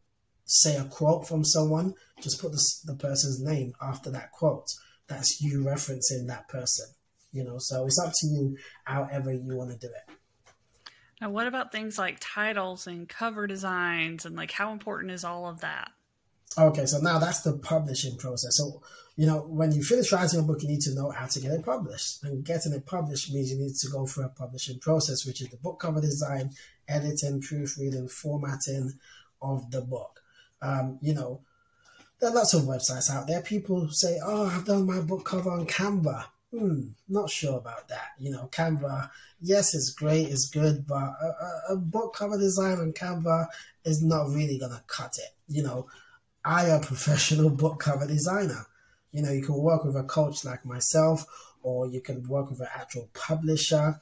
say 0.47 0.75
a 0.77 0.85
quote 0.85 1.27
from 1.27 1.43
someone, 1.43 1.93
just 2.21 2.41
put 2.41 2.51
the, 2.51 2.63
the 2.85 2.95
person's 2.95 3.41
name 3.41 3.73
after 3.81 4.09
that 4.11 4.31
quote. 4.31 4.67
That's 5.07 5.41
you 5.41 5.63
referencing 5.63 6.27
that 6.27 6.47
person. 6.49 6.87
You 7.31 7.43
know, 7.43 7.57
so 7.59 7.85
it's 7.85 7.99
up 7.99 8.13
to 8.13 8.27
you 8.27 8.57
however 8.85 9.31
you 9.31 9.55
want 9.55 9.71
to 9.71 9.77
do 9.77 9.93
it. 9.93 10.15
Now, 11.21 11.29
what 11.29 11.47
about 11.47 11.71
things 11.71 11.97
like 11.97 12.17
titles 12.19 12.87
and 12.87 13.07
cover 13.07 13.47
designs 13.47 14.25
and 14.25 14.35
like 14.35 14.51
how 14.51 14.71
important 14.71 15.11
is 15.11 15.23
all 15.23 15.47
of 15.47 15.61
that? 15.61 15.91
Okay, 16.57 16.85
so 16.85 16.99
now 16.99 17.19
that's 17.19 17.41
the 17.41 17.57
publishing 17.57 18.17
process. 18.17 18.57
So 18.57 18.81
you 19.17 19.25
know, 19.25 19.39
when 19.39 19.71
you 19.71 19.83
finish 19.83 20.11
writing 20.11 20.39
a 20.39 20.43
book, 20.43 20.61
you 20.61 20.69
need 20.69 20.81
to 20.81 20.93
know 20.93 21.09
how 21.09 21.25
to 21.25 21.39
get 21.39 21.51
it 21.51 21.65
published. 21.65 22.23
And 22.23 22.45
getting 22.45 22.71
it 22.71 22.85
published 22.85 23.33
means 23.33 23.51
you 23.51 23.57
need 23.57 23.73
to 23.73 23.89
go 23.89 24.05
through 24.05 24.25
a 24.25 24.29
publishing 24.29 24.79
process, 24.79 25.25
which 25.25 25.41
is 25.41 25.49
the 25.49 25.57
book 25.57 25.79
cover 25.79 25.99
design, 25.99 26.51
editing, 26.87 27.41
proofreading, 27.41 28.09
formatting 28.09 28.93
of 29.41 29.71
the 29.71 29.81
book. 29.81 30.21
Um, 30.61 30.99
you 31.01 31.13
know, 31.13 31.41
there 32.19 32.29
are 32.31 32.35
lots 32.35 32.53
of 32.53 32.63
websites 32.63 33.11
out 33.11 33.27
there. 33.27 33.41
People 33.41 33.89
say, 33.89 34.19
"Oh, 34.23 34.47
I've 34.47 34.65
done 34.65 34.85
my 34.85 35.01
book 35.01 35.25
cover 35.25 35.51
on 35.51 35.67
Canva." 35.67 36.25
Hmm, 36.51 36.89
not 37.09 37.29
sure 37.29 37.57
about 37.57 37.89
that. 37.89 38.11
You 38.17 38.31
know, 38.31 38.49
Canva, 38.51 39.09
yes, 39.41 39.75
it's 39.75 39.89
great, 39.89 40.29
it's 40.29 40.49
good, 40.49 40.87
but 40.87 40.95
a, 40.95 41.73
a 41.73 41.75
book 41.75 42.15
cover 42.15 42.37
design 42.37 42.79
on 42.79 42.93
Canva 42.93 43.47
is 43.83 44.01
not 44.01 44.29
really 44.29 44.57
gonna 44.57 44.81
cut 44.87 45.17
it. 45.17 45.35
You 45.47 45.63
know, 45.63 45.87
I 46.45 46.67
am 46.69 46.81
a 46.81 46.85
professional 46.85 47.49
book 47.49 47.79
cover 47.79 48.07
designer. 48.07 48.65
You 49.11 49.23
know, 49.23 49.31
you 49.31 49.41
can 49.43 49.55
work 49.55 49.83
with 49.83 49.95
a 49.97 50.03
coach 50.03 50.45
like 50.45 50.65
myself, 50.65 51.25
or 51.61 51.87
you 51.87 51.99
can 52.01 52.27
work 52.27 52.49
with 52.49 52.61
an 52.61 52.67
actual 52.73 53.09
publisher, 53.13 53.99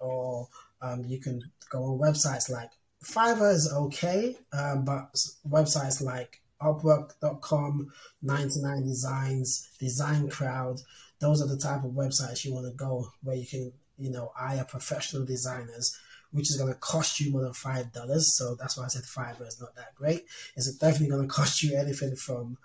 or 0.00 0.48
um, 0.82 1.04
you 1.04 1.18
can 1.20 1.50
go 1.70 1.84
on 1.84 1.98
websites 1.98 2.50
like 2.50 2.70
Fiverr 3.04 3.52
is 3.52 3.72
okay, 3.72 4.36
um, 4.52 4.84
but 4.84 5.14
websites 5.48 6.02
like 6.02 6.40
Upwork.com, 6.60 7.92
99 8.22 8.82
Designs, 8.82 9.68
Design 9.78 10.28
Crowd, 10.28 10.80
those 11.20 11.42
are 11.42 11.46
the 11.46 11.58
type 11.58 11.84
of 11.84 11.92
websites 11.92 12.44
you 12.44 12.54
want 12.54 12.66
to 12.66 12.72
go 12.72 13.08
where 13.22 13.36
you 13.36 13.46
can, 13.46 13.72
you 13.98 14.10
know, 14.10 14.32
hire 14.34 14.64
professional 14.64 15.24
designers, 15.24 15.98
which 16.32 16.50
is 16.50 16.56
going 16.56 16.72
to 16.72 16.78
cost 16.80 17.20
you 17.20 17.30
more 17.30 17.42
than 17.42 17.52
$5. 17.52 18.20
So 18.20 18.56
that's 18.56 18.76
why 18.76 18.84
I 18.84 18.88
said 18.88 19.02
Fiverr 19.02 19.46
is 19.46 19.60
not 19.60 19.74
that 19.76 19.94
great. 19.94 20.24
It's 20.56 20.72
definitely 20.76 21.08
going 21.08 21.28
to 21.28 21.34
cost 21.34 21.62
you 21.62 21.76
anything 21.76 22.16
from 22.16 22.58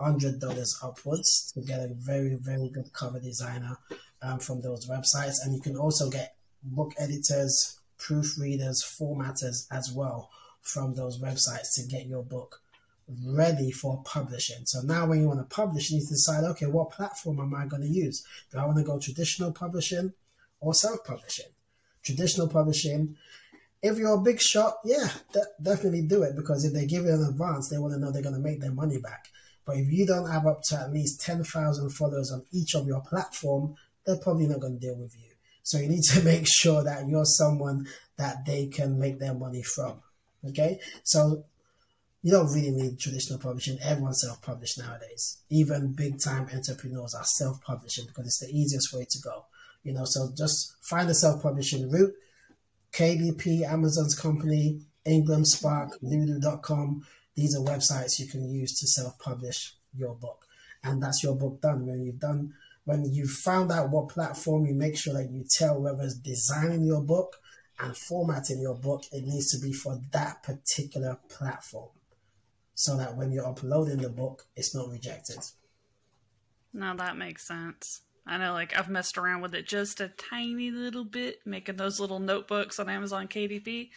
hundred 0.00 0.40
dollars 0.40 0.78
upwards 0.82 1.52
to 1.54 1.60
get 1.60 1.78
a 1.78 1.88
very 1.94 2.34
very 2.34 2.68
good 2.68 2.92
cover 2.92 3.20
designer 3.20 3.76
um, 4.20 4.38
from 4.38 4.60
those 4.60 4.88
websites, 4.88 5.36
and 5.44 5.54
you 5.54 5.60
can 5.60 5.76
also 5.76 6.10
get 6.10 6.34
book 6.62 6.92
editors, 6.98 7.78
proofreaders, 8.02 8.82
formatters 8.82 9.66
as 9.70 9.92
well 9.92 10.30
from 10.60 10.94
those 10.94 11.20
websites 11.20 11.74
to 11.74 11.86
get 11.86 12.06
your 12.06 12.22
book 12.22 12.60
ready 13.26 13.70
for 13.70 14.02
publishing. 14.04 14.64
So 14.64 14.80
now 14.80 15.06
when 15.06 15.20
you 15.20 15.28
want 15.28 15.40
to 15.40 15.54
publish, 15.54 15.90
you 15.90 15.98
need 15.98 16.04
to 16.04 16.14
decide, 16.14 16.44
okay, 16.44 16.66
what 16.66 16.90
platform 16.90 17.40
am 17.40 17.54
I 17.54 17.66
going 17.66 17.82
to 17.82 17.88
use? 17.88 18.24
Do 18.50 18.58
I 18.58 18.64
want 18.64 18.78
to 18.78 18.84
go 18.84 18.98
traditional 18.98 19.52
publishing 19.52 20.12
or 20.60 20.74
self-publishing? 20.74 21.52
Traditional 22.02 22.48
publishing, 22.48 23.16
if 23.82 23.98
you're 23.98 24.14
a 24.14 24.20
big 24.20 24.40
shot, 24.40 24.76
yeah, 24.84 25.08
de- 25.32 25.62
definitely 25.62 26.02
do 26.02 26.22
it 26.22 26.36
because 26.36 26.64
if 26.64 26.72
they 26.72 26.86
give 26.86 27.04
you 27.04 27.12
an 27.12 27.24
advance, 27.24 27.68
they 27.68 27.78
want 27.78 27.94
to 27.94 28.00
know 28.00 28.10
they're 28.10 28.22
going 28.22 28.34
to 28.34 28.40
make 28.40 28.60
their 28.60 28.72
money 28.72 28.98
back 28.98 29.28
But 29.64 29.76
if 29.76 29.92
you 29.92 30.06
don't 30.06 30.30
have 30.30 30.46
up 30.46 30.62
to 30.64 30.80
at 30.80 30.92
least 30.92 31.20
10,000 31.20 31.90
followers 31.90 32.32
on 32.32 32.44
each 32.52 32.74
of 32.74 32.86
your 32.86 33.00
platform, 33.00 33.74
they're 34.04 34.16
probably 34.16 34.46
not 34.46 34.60
going 34.60 34.78
to 34.78 34.86
deal 34.86 34.96
with 34.96 35.14
you. 35.16 35.31
So 35.62 35.78
you 35.78 35.88
need 35.88 36.02
to 36.10 36.22
make 36.24 36.46
sure 36.46 36.82
that 36.84 37.08
you're 37.08 37.24
someone 37.24 37.86
that 38.16 38.44
they 38.46 38.66
can 38.66 38.98
make 38.98 39.18
their 39.18 39.34
money 39.34 39.62
from. 39.62 40.02
Okay. 40.48 40.80
So 41.04 41.44
you 42.22 42.30
don't 42.30 42.52
really 42.52 42.70
need 42.70 42.98
traditional 42.98 43.38
publishing. 43.38 43.78
Everyone's 43.82 44.22
self-published 44.22 44.78
nowadays. 44.78 45.38
Even 45.50 45.92
big 45.92 46.20
time 46.20 46.48
entrepreneurs 46.52 47.14
are 47.14 47.24
self-publishing 47.24 48.06
because 48.06 48.26
it's 48.26 48.38
the 48.40 48.56
easiest 48.56 48.92
way 48.92 49.04
to 49.10 49.18
go. 49.18 49.46
You 49.82 49.92
know, 49.92 50.04
so 50.04 50.30
just 50.36 50.76
find 50.80 51.10
a 51.10 51.14
self-publishing 51.14 51.90
route. 51.90 52.14
KDP, 52.92 53.62
Amazon's 53.62 54.14
company, 54.14 54.82
Ingram 55.04 55.44
Spark, 55.44 55.98
Lulu.com. 56.00 57.04
These 57.34 57.56
are 57.56 57.64
websites 57.64 58.20
you 58.20 58.26
can 58.26 58.48
use 58.48 58.78
to 58.78 58.86
self-publish 58.86 59.74
your 59.96 60.14
book. 60.14 60.46
And 60.84 61.02
that's 61.02 61.22
your 61.24 61.34
book 61.34 61.60
done. 61.60 61.86
When 61.86 62.04
you've 62.04 62.20
done 62.20 62.54
when 62.84 63.04
you 63.12 63.26
found 63.26 63.70
out 63.70 63.90
what 63.90 64.08
platform, 64.08 64.66
you 64.66 64.74
make 64.74 64.96
sure 64.96 65.14
that 65.14 65.30
you 65.30 65.44
tell 65.48 65.80
whoever's 65.80 66.14
designing 66.14 66.84
your 66.84 67.02
book 67.02 67.36
and 67.78 67.96
formatting 67.96 68.60
your 68.60 68.74
book, 68.74 69.04
it 69.12 69.24
needs 69.24 69.50
to 69.50 69.58
be 69.64 69.72
for 69.72 70.00
that 70.12 70.42
particular 70.42 71.18
platform 71.28 71.90
so 72.74 72.96
that 72.96 73.16
when 73.16 73.30
you're 73.30 73.46
uploading 73.46 73.98
the 73.98 74.08
book, 74.08 74.46
it's 74.56 74.74
not 74.74 74.90
rejected. 74.90 75.38
Now 76.72 76.94
that 76.96 77.16
makes 77.16 77.46
sense. 77.46 78.02
I 78.26 78.38
know, 78.38 78.52
like, 78.52 78.78
I've 78.78 78.88
messed 78.88 79.18
around 79.18 79.40
with 79.40 79.54
it 79.54 79.66
just 79.66 80.00
a 80.00 80.08
tiny 80.08 80.70
little 80.70 81.04
bit, 81.04 81.40
making 81.44 81.76
those 81.76 81.98
little 81.98 82.20
notebooks 82.20 82.78
on 82.78 82.88
Amazon 82.88 83.26
KDP. 83.26 83.90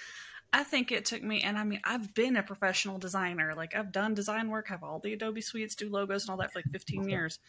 I 0.52 0.64
think 0.64 0.92
it 0.92 1.06
took 1.06 1.22
me, 1.22 1.42
and 1.42 1.58
I 1.58 1.64
mean, 1.64 1.82
I've 1.84 2.14
been 2.16 2.36
a 2.36 2.42
professional 2.42 2.98
designer. 2.98 3.54
Like, 3.56 3.76
I've 3.76 3.92
done 3.92 4.16
design 4.16 4.50
work, 4.50 4.70
have 4.70 4.84
all 4.84 5.00
the 5.00 5.14
Adobe 5.14 5.42
suites, 5.42 5.76
do 5.76 5.90
logos 5.90 6.24
and 6.24 6.32
all 6.32 6.38
that 6.38 6.54
for 6.54 6.60
like 6.60 6.72
15 6.72 7.08
years. 7.08 7.40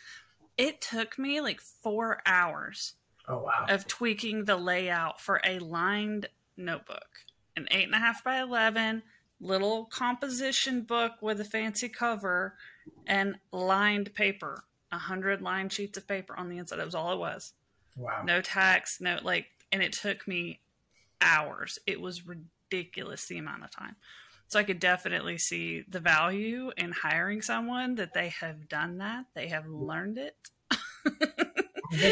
It 0.56 0.80
took 0.80 1.18
me 1.18 1.40
like 1.40 1.60
four 1.60 2.22
hours 2.24 2.94
oh, 3.28 3.38
wow. 3.38 3.66
of 3.68 3.86
tweaking 3.86 4.44
the 4.44 4.56
layout 4.56 5.20
for 5.20 5.40
a 5.44 5.58
lined 5.58 6.28
notebook, 6.56 7.24
an 7.56 7.68
eight 7.70 7.84
and 7.84 7.94
a 7.94 7.98
half 7.98 8.24
by 8.24 8.40
11 8.40 9.02
little 9.40 9.84
composition 9.86 10.82
book 10.82 11.12
with 11.20 11.40
a 11.40 11.44
fancy 11.44 11.88
cover 11.88 12.54
and 13.06 13.36
lined 13.52 14.14
paper, 14.14 14.64
a 14.92 14.98
hundred 14.98 15.42
lined 15.42 15.72
sheets 15.72 15.98
of 15.98 16.08
paper 16.08 16.34
on 16.36 16.48
the 16.48 16.58
inside. 16.58 16.76
That 16.76 16.86
was 16.86 16.94
all 16.94 17.12
it 17.12 17.18
was. 17.18 17.52
Wow. 17.96 18.22
No 18.24 18.40
tax, 18.40 19.00
no 19.00 19.18
like, 19.22 19.46
and 19.72 19.82
it 19.82 19.92
took 19.92 20.26
me 20.26 20.60
hours. 21.20 21.78
It 21.86 22.00
was 22.00 22.26
ridiculous 22.26 23.26
the 23.26 23.38
amount 23.38 23.64
of 23.64 23.70
time. 23.70 23.96
So 24.48 24.60
I 24.60 24.64
could 24.64 24.78
definitely 24.78 25.38
see 25.38 25.84
the 25.88 26.00
value 26.00 26.70
in 26.76 26.92
hiring 26.92 27.42
someone 27.42 27.96
that 27.96 28.14
they 28.14 28.28
have 28.28 28.68
done 28.68 28.98
that. 28.98 29.26
They 29.34 29.48
have 29.48 29.66
learned 29.66 30.18
it. 30.18 30.36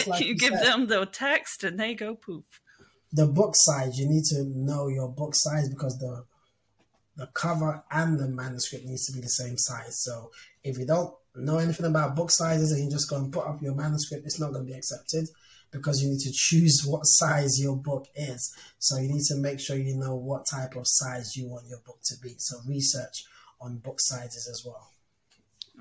Like 0.07 0.21
you, 0.21 0.29
you 0.29 0.35
give 0.37 0.53
them 0.53 0.87
the 0.87 1.05
text 1.05 1.65
and 1.65 1.79
they 1.79 1.95
go 1.95 2.15
poof. 2.15 2.45
The 3.13 3.27
book 3.27 3.55
size, 3.55 3.99
you 3.99 4.09
need 4.09 4.25
to 4.27 4.45
know 4.45 4.89
your 4.89 5.09
book 5.09 5.35
size 5.35 5.69
because 5.69 5.99
the 5.99 6.25
the 7.17 7.27
cover 7.29 7.85
and 7.91 8.19
the 8.19 8.29
manuscript 8.29 8.85
needs 8.87 9.07
to 9.07 9.13
be 9.13 9.21
the 9.21 9.29
same 9.29 9.57
size. 9.57 10.01
So 10.03 10.31
if 10.65 10.79
you 10.79 10.87
don't 10.87 11.15
know 11.37 11.59
anything 11.59 11.87
about 11.87 12.17
book 12.17 12.31
sizes 12.31 12.73
and 12.73 12.85
you 12.85 12.91
just 12.91 13.09
go 13.09 13.17
and 13.17 13.33
put 13.33 13.47
up 13.47 13.63
your 13.63 13.75
manuscript, 13.75 14.25
it's 14.27 14.41
not 14.41 14.53
going 14.53 14.67
to 14.67 14.73
be 14.73 14.77
accepted 14.77 15.29
because 15.75 16.01
you 16.01 16.09
need 16.09 16.21
to 16.21 16.33
choose 16.33 16.83
what 16.87 17.03
size 17.03 17.61
your 17.61 17.77
book 17.77 18.07
is. 18.15 18.57
So 18.79 18.97
you 18.97 19.13
need 19.13 19.25
to 19.25 19.37
make 19.37 19.59
sure 19.61 19.77
you 19.77 19.97
know 19.97 20.15
what 20.15 20.47
type 20.51 20.77
of 20.77 20.85
size 20.87 21.37
you 21.37 21.49
want 21.49 21.67
your 21.69 21.81
book 21.85 21.99
to 22.05 22.15
be. 22.23 22.37
So 22.39 22.59
research 22.67 23.25
on 23.61 23.79
book 23.79 23.97
sizes 23.99 24.49
as 24.49 24.65
well. 24.65 24.89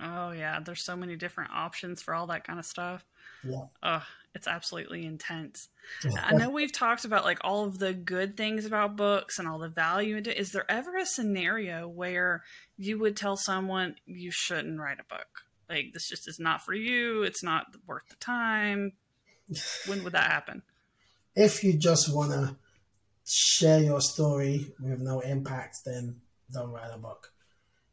Oh 0.02 0.32
yeah, 0.32 0.60
there's 0.60 0.84
so 0.84 0.96
many 0.96 1.16
different 1.16 1.52
options 1.54 2.02
for 2.02 2.16
all 2.16 2.28
that 2.28 2.44
kind 2.44 2.58
of 2.58 2.66
stuff. 2.66 3.06
Yeah. 3.44 3.66
Oh, 3.84 4.04
it's 4.34 4.48
absolutely 4.48 5.06
intense. 5.06 5.70
Yeah. 6.04 6.24
I 6.26 6.34
know 6.34 6.50
we've 6.50 6.72
talked 6.72 7.06
about 7.06 7.24
like 7.24 7.38
all 7.42 7.66
of 7.66 7.78
the 7.78 7.94
good 7.94 8.36
things 8.36 8.66
about 8.66 8.96
books 8.96 9.38
and 9.38 9.48
all 9.48 9.60
the 9.60 9.70
value 9.70 10.18
in 10.18 10.28
it. 10.28 10.38
Is 10.38 10.52
there 10.52 10.70
ever 10.70 10.98
a 10.98 11.06
scenario 11.06 11.88
where 11.88 12.42
you 12.78 12.98
would 13.00 13.16
tell 13.16 13.38
someone 13.38 13.96
you 14.08 14.32
shouldn't 14.32 14.80
write 14.80 15.00
a 15.00 15.14
book? 15.14 15.28
Like 15.70 15.92
this 15.94 16.10
just 16.10 16.28
is 16.28 16.40
not 16.40 16.66
for 16.66 16.74
you. 16.74 17.22
It's 17.22 17.44
not 17.44 17.68
worth 17.86 18.08
the 18.10 18.16
time. 18.16 18.94
When 19.88 20.04
would 20.04 20.14
that 20.14 20.32
happen? 20.32 20.62
If 21.36 21.64
you 21.64 21.74
just 21.74 22.14
want 22.14 22.32
to 22.32 22.56
share 23.26 23.80
your 23.80 24.02
story 24.02 24.74
with 24.80 25.00
no 25.00 25.22
impact, 25.22 25.80
then 25.86 26.22
don't 26.52 26.72
write 26.72 26.92
a 26.94 26.98
book. 26.98 27.32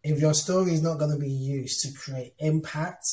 If 0.03 0.21
your 0.21 0.35
story 0.35 0.73
is 0.73 0.83
not 0.83 0.99
going 0.99 1.13
to 1.13 1.19
be 1.19 1.31
used 1.31 1.83
to 1.83 1.93
create 1.93 2.35
impact 2.39 3.07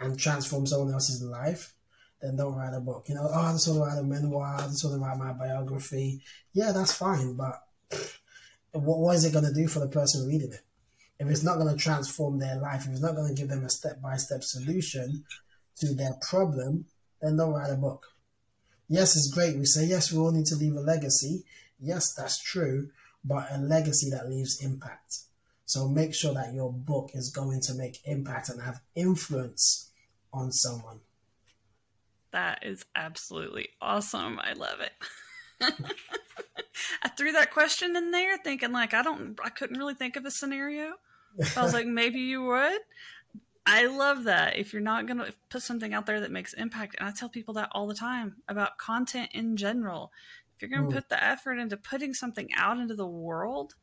and 0.00 0.18
transform 0.18 0.66
someone 0.66 0.92
else's 0.92 1.22
life, 1.22 1.74
then 2.20 2.36
don't 2.36 2.54
write 2.54 2.74
a 2.74 2.80
book. 2.80 3.04
You 3.08 3.14
know, 3.16 3.28
oh, 3.30 3.40
I 3.40 3.52
just 3.52 3.68
want 3.68 3.78
to 3.78 3.84
write 3.84 3.98
a 3.98 4.02
memoir, 4.02 4.56
I 4.58 4.66
just 4.66 4.84
want 4.84 4.96
to 4.96 5.04
write 5.04 5.18
my 5.18 5.32
biography. 5.32 6.22
Yeah, 6.52 6.72
that's 6.72 6.92
fine, 6.92 7.34
but 7.34 7.62
what, 8.72 8.98
what 8.98 9.16
is 9.16 9.24
it 9.24 9.32
going 9.32 9.44
to 9.44 9.52
do 9.52 9.68
for 9.68 9.80
the 9.80 9.88
person 9.88 10.26
reading 10.26 10.52
it? 10.52 10.62
If 11.18 11.28
it's 11.28 11.44
not 11.44 11.58
going 11.58 11.74
to 11.74 11.82
transform 11.82 12.38
their 12.38 12.56
life, 12.56 12.86
if 12.86 12.92
it's 12.92 13.00
not 13.00 13.14
going 13.14 13.28
to 13.28 13.40
give 13.40 13.48
them 13.48 13.64
a 13.64 13.70
step 13.70 14.02
by 14.02 14.16
step 14.16 14.42
solution 14.42 15.24
to 15.76 15.94
their 15.94 16.14
problem, 16.20 16.86
then 17.24 17.36
don't 17.36 17.54
write 17.54 17.70
a 17.70 17.76
book. 17.76 18.06
Yes, 18.88 19.16
it's 19.16 19.32
great. 19.32 19.56
We 19.56 19.64
say, 19.64 19.86
yes, 19.86 20.12
we 20.12 20.18
all 20.18 20.32
need 20.32 20.46
to 20.46 20.56
leave 20.56 20.74
a 20.74 20.80
legacy. 20.80 21.44
Yes, 21.80 22.12
that's 22.14 22.38
true, 22.42 22.90
but 23.24 23.48
a 23.50 23.58
legacy 23.58 24.10
that 24.10 24.28
leaves 24.28 24.62
impact. 24.62 25.20
So 25.64 25.88
make 25.88 26.14
sure 26.14 26.34
that 26.34 26.52
your 26.52 26.72
book 26.72 27.10
is 27.14 27.30
going 27.30 27.60
to 27.62 27.74
make 27.74 28.00
impact 28.04 28.50
and 28.50 28.60
have 28.60 28.82
influence 28.94 29.90
on 30.32 30.52
someone. 30.52 31.00
That 32.32 32.64
is 32.64 32.84
absolutely 32.94 33.68
awesome. 33.80 34.38
I 34.40 34.52
love 34.52 34.80
it. 34.80 34.92
I 37.02 37.08
threw 37.08 37.32
that 37.32 37.52
question 37.52 37.96
in 37.96 38.10
there 38.10 38.36
thinking 38.38 38.72
like 38.72 38.92
I 38.92 39.02
don't 39.02 39.38
I 39.42 39.50
couldn't 39.50 39.78
really 39.78 39.94
think 39.94 40.16
of 40.16 40.24
a 40.24 40.30
scenario. 40.30 40.94
I 41.56 41.62
was 41.62 41.72
like 41.74 41.86
maybe 41.86 42.18
you 42.20 42.42
would. 42.42 42.80
I 43.66 43.86
love 43.86 44.24
that. 44.24 44.58
If 44.58 44.72
you're 44.72 44.82
not 44.82 45.06
going 45.06 45.18
to 45.18 45.32
put 45.48 45.62
something 45.62 45.94
out 45.94 46.06
there 46.06 46.20
that 46.20 46.30
makes 46.30 46.52
impact 46.52 46.96
and 46.98 47.08
I 47.08 47.12
tell 47.12 47.28
people 47.28 47.54
that 47.54 47.70
all 47.72 47.86
the 47.86 47.94
time 47.94 48.36
about 48.48 48.78
content 48.78 49.30
in 49.32 49.56
general. 49.56 50.12
If 50.54 50.62
you're 50.62 50.70
going 50.70 50.88
to 50.88 50.94
mm. 50.94 50.98
put 51.00 51.08
the 51.08 51.22
effort 51.22 51.58
into 51.58 51.76
putting 51.76 52.14
something 52.14 52.52
out 52.54 52.78
into 52.78 52.94
the 52.94 53.06
world, 53.06 53.74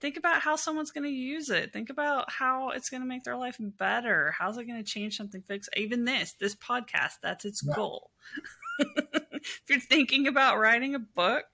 think 0.00 0.16
about 0.16 0.42
how 0.42 0.56
someone's 0.56 0.90
going 0.90 1.04
to 1.04 1.10
use 1.10 1.48
it. 1.48 1.72
Think 1.72 1.90
about 1.90 2.30
how 2.30 2.70
it's 2.70 2.90
going 2.90 3.02
to 3.02 3.06
make 3.06 3.24
their 3.24 3.36
life 3.36 3.56
better. 3.60 4.34
How's 4.36 4.58
it 4.58 4.64
going 4.64 4.82
to 4.82 4.90
change 4.90 5.16
something? 5.16 5.42
Fix 5.46 5.68
even 5.76 6.04
this, 6.04 6.32
this 6.32 6.56
podcast. 6.56 7.20
That's 7.22 7.44
its 7.44 7.62
yeah. 7.64 7.74
goal. 7.74 8.10
if 8.78 9.62
you're 9.68 9.80
thinking 9.80 10.26
about 10.26 10.58
writing 10.58 10.94
a 10.94 10.98
book, 10.98 11.44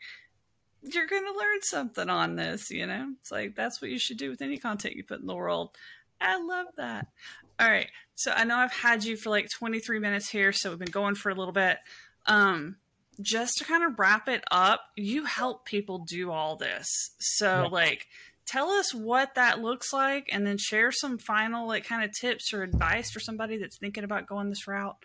you're 0.82 1.06
going 1.06 1.24
to 1.24 1.38
learn 1.38 1.62
something 1.62 2.08
on 2.08 2.36
this. 2.36 2.70
You 2.70 2.86
know, 2.86 3.12
it's 3.20 3.30
like 3.30 3.54
that's 3.54 3.82
what 3.82 3.90
you 3.90 3.98
should 3.98 4.18
do 4.18 4.30
with 4.30 4.42
any 4.42 4.58
content 4.58 4.96
you 4.96 5.04
put 5.04 5.20
in 5.20 5.26
the 5.26 5.34
world. 5.34 5.76
I 6.20 6.40
love 6.40 6.66
that. 6.76 7.08
All 7.58 7.70
right, 7.70 7.88
so 8.14 8.32
I 8.32 8.44
know 8.44 8.56
I've 8.56 8.72
had 8.72 9.04
you 9.04 9.16
for 9.16 9.30
like 9.30 9.48
23 9.58 9.98
minutes 9.98 10.28
here, 10.28 10.52
so 10.52 10.70
we've 10.70 10.78
been 10.78 10.90
going 10.90 11.14
for 11.14 11.30
a 11.30 11.34
little 11.34 11.54
bit. 11.54 11.78
Um, 12.26 12.76
just 13.20 13.54
to 13.58 13.64
kind 13.64 13.82
of 13.82 13.98
wrap 13.98 14.28
it 14.28 14.44
up, 14.50 14.80
you 14.94 15.24
help 15.24 15.64
people 15.64 16.04
do 16.06 16.30
all 16.30 16.56
this. 16.56 16.86
So, 17.18 17.62
yeah. 17.62 17.68
like, 17.68 18.06
tell 18.46 18.70
us 18.70 18.94
what 18.94 19.34
that 19.34 19.60
looks 19.60 19.92
like 19.92 20.28
and 20.32 20.46
then 20.46 20.56
share 20.58 20.92
some 20.92 21.18
final 21.18 21.66
like 21.66 21.84
kind 21.84 22.04
of 22.04 22.10
tips 22.18 22.52
or 22.52 22.62
advice 22.62 23.10
for 23.10 23.20
somebody 23.20 23.58
that's 23.58 23.78
thinking 23.78 24.04
about 24.04 24.26
going 24.26 24.48
this 24.48 24.66
route 24.66 24.96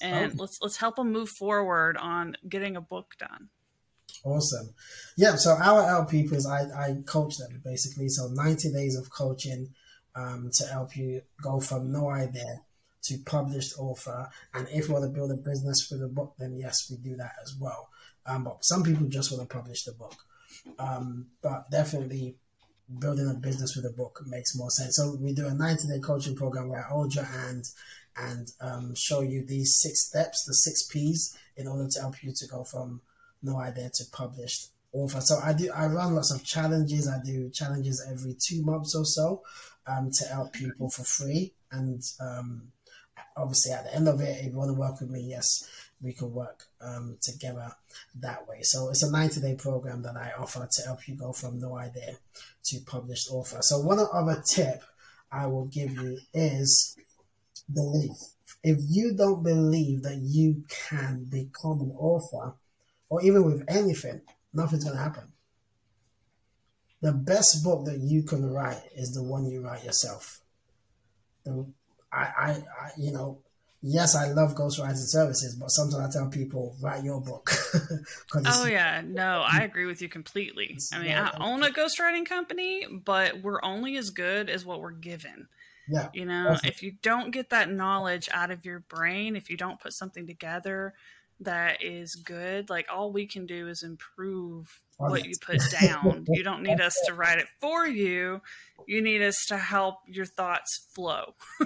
and 0.00 0.32
oh. 0.32 0.36
let's 0.42 0.58
let's 0.62 0.78
help 0.78 0.96
them 0.96 1.12
move 1.12 1.28
forward 1.38 1.96
on 1.98 2.36
getting 2.48 2.76
a 2.76 2.80
book 2.80 3.12
done 3.18 3.48
awesome 4.24 4.70
yeah 5.16 5.36
so 5.36 5.52
our 5.52 6.06
is 6.10 6.46
I, 6.46 6.62
I 6.62 6.96
coach 7.06 7.36
them 7.36 7.60
basically 7.64 8.08
so 8.08 8.28
90 8.28 8.72
days 8.72 8.96
of 8.96 9.10
coaching 9.10 9.68
um, 10.14 10.50
to 10.52 10.66
help 10.66 10.96
you 10.96 11.22
go 11.42 11.60
from 11.60 11.92
no 11.92 12.10
idea 12.10 12.62
to 13.02 13.16
published 13.24 13.78
author 13.78 14.28
and 14.54 14.68
if 14.70 14.88
you 14.88 14.94
want 14.94 15.04
to 15.04 15.10
build 15.10 15.30
a 15.30 15.34
business 15.34 15.88
with 15.90 16.02
a 16.02 16.08
book 16.08 16.34
then 16.38 16.56
yes 16.58 16.90
we 16.90 16.96
do 16.98 17.16
that 17.16 17.32
as 17.42 17.54
well 17.58 17.88
um, 18.26 18.44
but 18.44 18.64
some 18.64 18.82
people 18.82 19.06
just 19.06 19.32
want 19.32 19.48
to 19.48 19.54
publish 19.54 19.84
the 19.84 19.92
book 19.92 20.16
um, 20.78 21.26
but 21.42 21.70
definitely 21.70 22.36
building 22.98 23.28
a 23.28 23.34
business 23.34 23.76
with 23.76 23.84
a 23.84 23.96
book 23.96 24.20
makes 24.26 24.56
more 24.56 24.70
sense. 24.70 24.96
So 24.96 25.16
we 25.20 25.32
do 25.32 25.46
a 25.46 25.54
90 25.54 25.88
day 25.88 26.00
coaching 26.00 26.34
program 26.34 26.68
where 26.68 26.84
I 26.84 26.88
hold 26.88 27.14
your 27.14 27.24
hand 27.24 27.64
and 28.16 28.50
um, 28.60 28.94
show 28.94 29.20
you 29.20 29.44
these 29.46 29.78
six 29.80 30.08
steps, 30.08 30.44
the 30.44 30.54
six 30.54 30.86
P's, 30.88 31.36
in 31.56 31.68
order 31.68 31.88
to 31.88 32.00
help 32.00 32.22
you 32.22 32.32
to 32.34 32.46
go 32.48 32.64
from 32.64 33.00
no 33.42 33.58
idea 33.58 33.90
to 33.94 34.04
published 34.12 34.68
author. 34.92 35.20
So 35.20 35.38
I 35.42 35.52
do 35.52 35.70
I 35.70 35.86
run 35.86 36.14
lots 36.14 36.32
of 36.32 36.44
challenges. 36.44 37.08
I 37.08 37.22
do 37.24 37.48
challenges 37.50 38.04
every 38.10 38.36
two 38.44 38.62
months 38.62 38.94
or 38.94 39.04
so 39.04 39.42
um, 39.86 40.10
to 40.12 40.24
help 40.26 40.52
people 40.52 40.90
for 40.90 41.04
free. 41.04 41.52
And 41.70 42.02
um, 42.20 42.72
obviously, 43.36 43.72
at 43.72 43.84
the 43.84 43.94
end 43.94 44.08
of 44.08 44.20
it, 44.20 44.38
if 44.40 44.46
you 44.46 44.58
want 44.58 44.70
to 44.70 44.80
work 44.80 45.00
with 45.00 45.10
me, 45.10 45.20
yes, 45.20 45.68
we 46.02 46.12
can 46.12 46.32
work 46.32 46.64
um, 46.80 47.18
together 47.20 47.72
that 48.16 48.48
way. 48.48 48.60
So 48.62 48.88
it's 48.88 49.02
a 49.02 49.10
90 49.10 49.40
day 49.40 49.54
program 49.54 50.02
that 50.02 50.16
I 50.16 50.32
offer 50.38 50.66
to 50.70 50.82
help 50.82 51.06
you 51.06 51.14
go 51.14 51.32
from 51.32 51.60
no 51.60 51.76
idea 51.76 52.16
to 52.64 52.80
published 52.86 53.30
author. 53.30 53.58
So 53.60 53.80
one 53.80 53.98
other 53.98 54.42
tip 54.46 54.82
I 55.30 55.46
will 55.46 55.66
give 55.66 55.92
you 55.92 56.18
is 56.34 56.96
belief. 57.72 58.16
If 58.62 58.78
you 58.88 59.14
don't 59.14 59.42
believe 59.42 60.02
that 60.02 60.18
you 60.18 60.64
can 60.68 61.24
become 61.24 61.80
an 61.80 61.92
author, 61.96 62.54
or 63.08 63.22
even 63.22 63.44
with 63.44 63.64
anything, 63.68 64.20
nothing's 64.52 64.84
going 64.84 64.96
to 64.96 65.02
happen. 65.02 65.32
The 67.02 67.12
best 67.12 67.64
book 67.64 67.86
that 67.86 67.98
you 67.98 68.22
can 68.22 68.50
write 68.50 68.82
is 68.94 69.14
the 69.14 69.22
one 69.22 69.46
you 69.46 69.62
write 69.62 69.84
yourself. 69.84 70.40
The, 71.44 71.66
I, 72.12 72.18
I, 72.18 72.50
I, 72.50 72.90
you 72.98 73.12
know, 73.12 73.38
yes, 73.82 74.14
I 74.14 74.32
love 74.32 74.54
ghostwriting 74.54 74.96
services, 74.96 75.54
but 75.54 75.70
sometimes 75.70 76.14
I 76.14 76.18
tell 76.18 76.28
people, 76.28 76.76
write 76.82 77.02
your 77.02 77.20
book. 77.20 77.50
oh, 78.46 78.66
yeah. 78.66 79.02
No, 79.04 79.42
I 79.46 79.60
mm. 79.60 79.64
agree 79.64 79.86
with 79.86 80.02
you 80.02 80.08
completely. 80.08 80.78
I 80.92 81.02
mean, 81.02 81.12
I 81.12 81.32
own 81.40 81.62
a 81.62 81.70
ghostwriting 81.70 82.26
company, 82.26 82.86
but 82.90 83.40
we're 83.42 83.62
only 83.62 83.96
as 83.96 84.10
good 84.10 84.50
as 84.50 84.64
what 84.64 84.80
we're 84.80 84.90
given. 84.90 85.48
Yeah. 85.88 86.08
You 86.12 86.24
know, 86.24 86.56
if 86.62 86.82
you 86.82 86.92
don't 87.02 87.32
get 87.32 87.50
that 87.50 87.70
knowledge 87.70 88.28
out 88.32 88.50
of 88.50 88.64
your 88.64 88.80
brain, 88.80 89.34
if 89.34 89.50
you 89.50 89.56
don't 89.56 89.80
put 89.80 89.92
something 89.92 90.26
together 90.26 90.94
that 91.40 91.82
is 91.82 92.14
good, 92.14 92.70
like 92.70 92.86
all 92.92 93.10
we 93.10 93.26
can 93.26 93.46
do 93.46 93.66
is 93.68 93.82
improve 93.82 94.80
what 95.00 95.24
you 95.24 95.34
put 95.40 95.60
down. 95.80 96.26
you 96.32 96.42
don't 96.42 96.62
need 96.62 96.80
us 96.80 96.94
to 97.06 97.14
write 97.14 97.38
it 97.38 97.46
for 97.60 97.86
you. 97.86 98.40
You 98.86 99.02
need 99.02 99.22
us 99.22 99.36
to 99.48 99.58
help 99.58 99.96
your 100.06 100.24
thoughts 100.26 100.88
flow. 100.94 101.34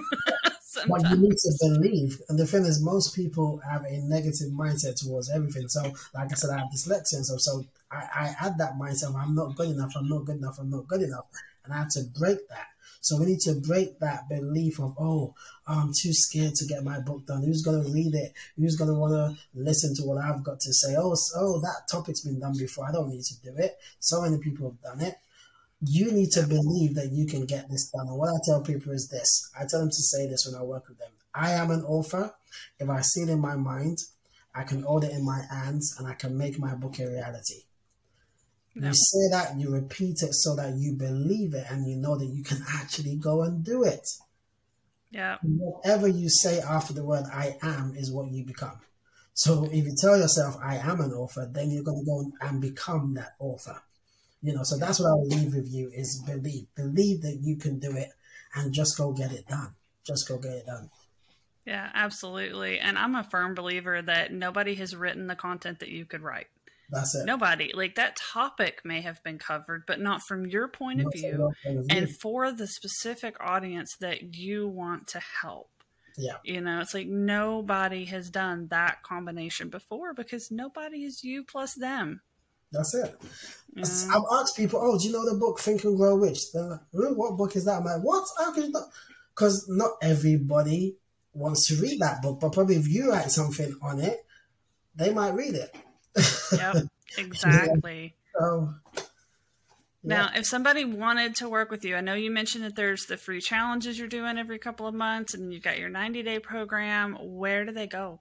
but 0.87 1.09
you 1.09 1.17
need 1.17 1.37
to 1.37 1.53
believe. 1.61 2.21
And 2.29 2.37
the 2.37 2.45
thing 2.45 2.65
is, 2.65 2.81
most 2.81 3.15
people 3.15 3.61
have 3.69 3.83
a 3.85 3.97
negative 3.99 4.49
mindset 4.49 4.95
towards 4.95 5.29
everything. 5.29 5.67
So, 5.67 5.81
like 6.13 6.31
I 6.31 6.35
said, 6.35 6.51
I 6.51 6.59
have 6.59 6.67
dyslexia, 6.75 7.15
and 7.15 7.25
so 7.25 7.37
so 7.37 7.65
I, 7.91 8.07
I 8.15 8.35
had 8.37 8.57
that 8.57 8.73
mindset. 8.77 9.15
I'm 9.15 9.35
not 9.35 9.55
good 9.55 9.69
enough. 9.69 9.93
I'm 9.95 10.09
not 10.09 10.25
good 10.25 10.37
enough. 10.37 10.57
I'm 10.59 10.69
not 10.69 10.87
good 10.87 11.01
enough, 11.01 11.25
and 11.63 11.73
I 11.73 11.77
had 11.79 11.89
to 11.91 12.03
break 12.17 12.37
that. 12.49 12.67
So 13.05 13.19
we 13.19 13.27
need 13.27 13.39
to 13.41 13.53
break 13.53 13.99
that 13.99 14.27
belief 14.27 14.79
of, 14.79 14.95
oh, 14.99 15.35
I'm 15.67 15.91
too 15.95 16.11
scared 16.11 16.55
to 16.55 16.65
get 16.65 16.83
my 16.83 16.99
book 16.99 17.25
done. 17.25 17.43
Who's 17.43 17.61
going 17.61 17.83
to 17.83 17.91
read 17.91 18.15
it? 18.15 18.33
Who's 18.57 18.75
going 18.75 18.89
to 18.89 18.99
want 18.99 19.13
to 19.13 19.37
listen 19.53 19.95
to 19.95 20.03
what 20.03 20.17
I've 20.17 20.43
got 20.43 20.59
to 20.61 20.73
say? 20.73 20.95
Oh, 20.97 21.15
oh, 21.35 21.59
that 21.61 21.87
topic's 21.89 22.21
been 22.21 22.39
done 22.39 22.57
before. 22.57 22.87
I 22.87 22.91
don't 22.91 23.09
need 23.09 23.23
to 23.23 23.41
do 23.41 23.53
it. 23.57 23.77
So 23.99 24.21
many 24.21 24.39
people 24.39 24.71
have 24.71 24.81
done 24.81 25.07
it 25.07 25.17
you 25.87 26.09
need 26.09 26.31
to 26.31 26.47
believe 26.47 26.95
that 26.95 27.11
you 27.11 27.27
can 27.27 27.45
get 27.45 27.69
this 27.69 27.91
done. 27.91 28.07
And 28.07 28.17
what 28.17 28.29
I 28.29 28.39
tell 28.43 28.61
people 28.61 28.93
is 28.93 29.09
this 29.09 29.51
I 29.59 29.65
tell 29.65 29.81
them 29.81 29.89
to 29.89 30.01
say 30.01 30.25
this 30.25 30.47
when 30.47 30.59
I 30.59 30.63
work 30.63 30.87
with 30.87 30.97
them 30.97 31.11
I 31.35 31.51
am 31.51 31.69
an 31.69 31.83
author. 31.83 32.33
If 32.79 32.89
I 32.89 33.01
see 33.01 33.21
it 33.23 33.29
in 33.29 33.39
my 33.39 33.57
mind, 33.57 33.99
I 34.55 34.63
can 34.63 34.83
hold 34.83 35.03
it 35.03 35.11
in 35.11 35.25
my 35.25 35.41
hands 35.51 35.95
and 35.99 36.07
I 36.07 36.13
can 36.13 36.37
make 36.37 36.57
my 36.57 36.73
book 36.73 36.97
a 36.99 37.07
reality. 37.07 37.63
You 38.75 38.93
say 38.93 39.29
that, 39.31 39.57
you 39.57 39.71
repeat 39.71 40.21
it 40.21 40.33
so 40.33 40.55
that 40.57 40.75
you 40.75 40.93
believe 40.93 41.53
it 41.53 41.65
and 41.69 41.87
you 41.89 41.95
know 41.95 42.17
that 42.17 42.25
you 42.25 42.43
can 42.43 42.61
actually 42.67 43.15
go 43.15 43.43
and 43.43 43.63
do 43.63 43.83
it. 43.83 44.05
Yeah. 45.11 45.37
Whatever 45.43 46.09
you 46.09 46.29
say 46.29 46.59
after 46.59 46.93
the 46.93 47.05
word 47.05 47.23
I 47.31 47.55
am 47.61 47.93
is 47.95 48.11
what 48.11 48.31
you 48.31 48.45
become. 48.45 48.77
So 49.33 49.65
if 49.65 49.85
you 49.85 49.95
tell 49.97 50.17
yourself 50.17 50.57
I 50.61 50.75
am 50.75 50.99
an 50.99 51.13
author, 51.13 51.49
then 51.49 51.71
you're 51.71 51.83
going 51.83 52.03
to 52.03 52.05
go 52.05 52.47
and 52.47 52.59
become 52.59 53.13
that 53.13 53.35
author. 53.39 53.81
You 54.41 54.53
know, 54.53 54.63
so 54.63 54.77
that's 54.77 54.99
what 54.99 55.07
I 55.07 55.13
will 55.13 55.27
leave 55.27 55.55
with 55.55 55.71
you 55.71 55.89
is 55.93 56.21
believe. 56.25 56.67
Believe 56.75 57.21
that 57.21 57.39
you 57.41 57.55
can 57.55 57.79
do 57.79 57.95
it 57.95 58.09
and 58.55 58.73
just 58.73 58.97
go 58.97 59.13
get 59.13 59.31
it 59.31 59.47
done. 59.47 59.73
Just 60.05 60.27
go 60.27 60.37
get 60.37 60.51
it 60.51 60.65
done. 60.65 60.89
Yeah, 61.65 61.89
absolutely. 61.93 62.79
And 62.79 62.97
I'm 62.97 63.15
a 63.15 63.23
firm 63.23 63.55
believer 63.55 64.01
that 64.01 64.33
nobody 64.33 64.75
has 64.75 64.95
written 64.95 65.27
the 65.27 65.35
content 65.35 65.79
that 65.79 65.89
you 65.89 66.05
could 66.05 66.21
write. 66.21 66.47
That's 66.89 67.15
it. 67.15 67.25
Nobody. 67.25 67.71
Like 67.73 67.95
that 67.95 68.15
topic 68.15 68.81
may 68.83 69.01
have 69.01 69.23
been 69.23 69.39
covered, 69.39 69.85
but 69.87 69.99
not 69.99 70.21
from 70.21 70.45
your 70.45 70.67
point 70.67 71.01
of 71.01 71.11
view 71.13 71.51
and 71.89 72.09
for 72.21 72.51
the 72.51 72.67
specific 72.67 73.35
audience 73.39 73.95
that 73.99 74.35
you 74.35 74.67
want 74.67 75.07
to 75.07 75.21
help. 75.41 75.69
Yeah. 76.17 76.37
You 76.43 76.61
know, 76.61 76.79
it's 76.79 76.93
like 76.93 77.07
nobody 77.07 78.05
has 78.05 78.29
done 78.29 78.67
that 78.69 79.03
combination 79.03 79.69
before 79.69 80.13
because 80.13 80.51
nobody 80.51 81.03
is 81.03 81.23
you 81.23 81.43
plus 81.43 81.73
them. 81.73 82.21
That's 82.71 82.93
it. 82.93 83.15
I've 83.77 84.23
asked 84.33 84.57
people, 84.57 84.79
oh, 84.81 84.97
do 84.97 85.07
you 85.07 85.13
know 85.13 85.29
the 85.29 85.37
book 85.39 85.59
Think 85.59 85.83
and 85.83 85.97
Grow 85.97 86.15
Rich? 86.15 86.51
They're 86.51 86.79
like, 86.93 87.15
what 87.15 87.37
book 87.37 87.55
is 87.55 87.65
that? 87.65 87.79
I'm 87.79 87.85
like, 87.85 88.01
what? 88.01 88.27
How 88.37 88.53
can 88.53 88.63
you 88.63 88.71
not? 88.71 88.89
Because 89.33 89.65
not 89.69 89.91
everybody 90.01 90.95
wants 91.33 91.67
to 91.67 91.75
read 91.81 91.99
that 91.99 92.21
book, 92.21 92.39
but 92.39 92.53
probably 92.53 92.75
if 92.75 92.87
you 92.87 93.11
write 93.11 93.31
something 93.31 93.75
on 93.81 93.99
it, 93.99 94.25
they 94.95 95.13
might 95.13 95.33
read 95.33 95.55
it. 95.55 95.75
Yep, 96.51 96.75
exactly. 97.17 98.15
yeah. 98.35 98.39
So, 98.39 98.73
yeah. 98.95 99.01
Now, 100.03 100.29
if 100.35 100.45
somebody 100.45 100.85
wanted 100.85 101.35
to 101.37 101.49
work 101.49 101.71
with 101.71 101.83
you, 101.83 101.95
I 101.95 102.01
know 102.01 102.13
you 102.13 102.29
mentioned 102.29 102.63
that 102.63 102.75
there's 102.75 103.05
the 103.05 103.17
free 103.17 103.41
challenges 103.41 103.97
you're 103.97 104.07
doing 104.07 104.37
every 104.37 104.59
couple 104.59 104.87
of 104.87 104.93
months, 104.93 105.33
and 105.33 105.51
you've 105.51 105.63
got 105.63 105.79
your 105.79 105.89
90 105.89 106.21
day 106.23 106.39
program. 106.39 107.17
Where 107.19 107.65
do 107.65 107.71
they 107.71 107.87
go? 107.87 108.19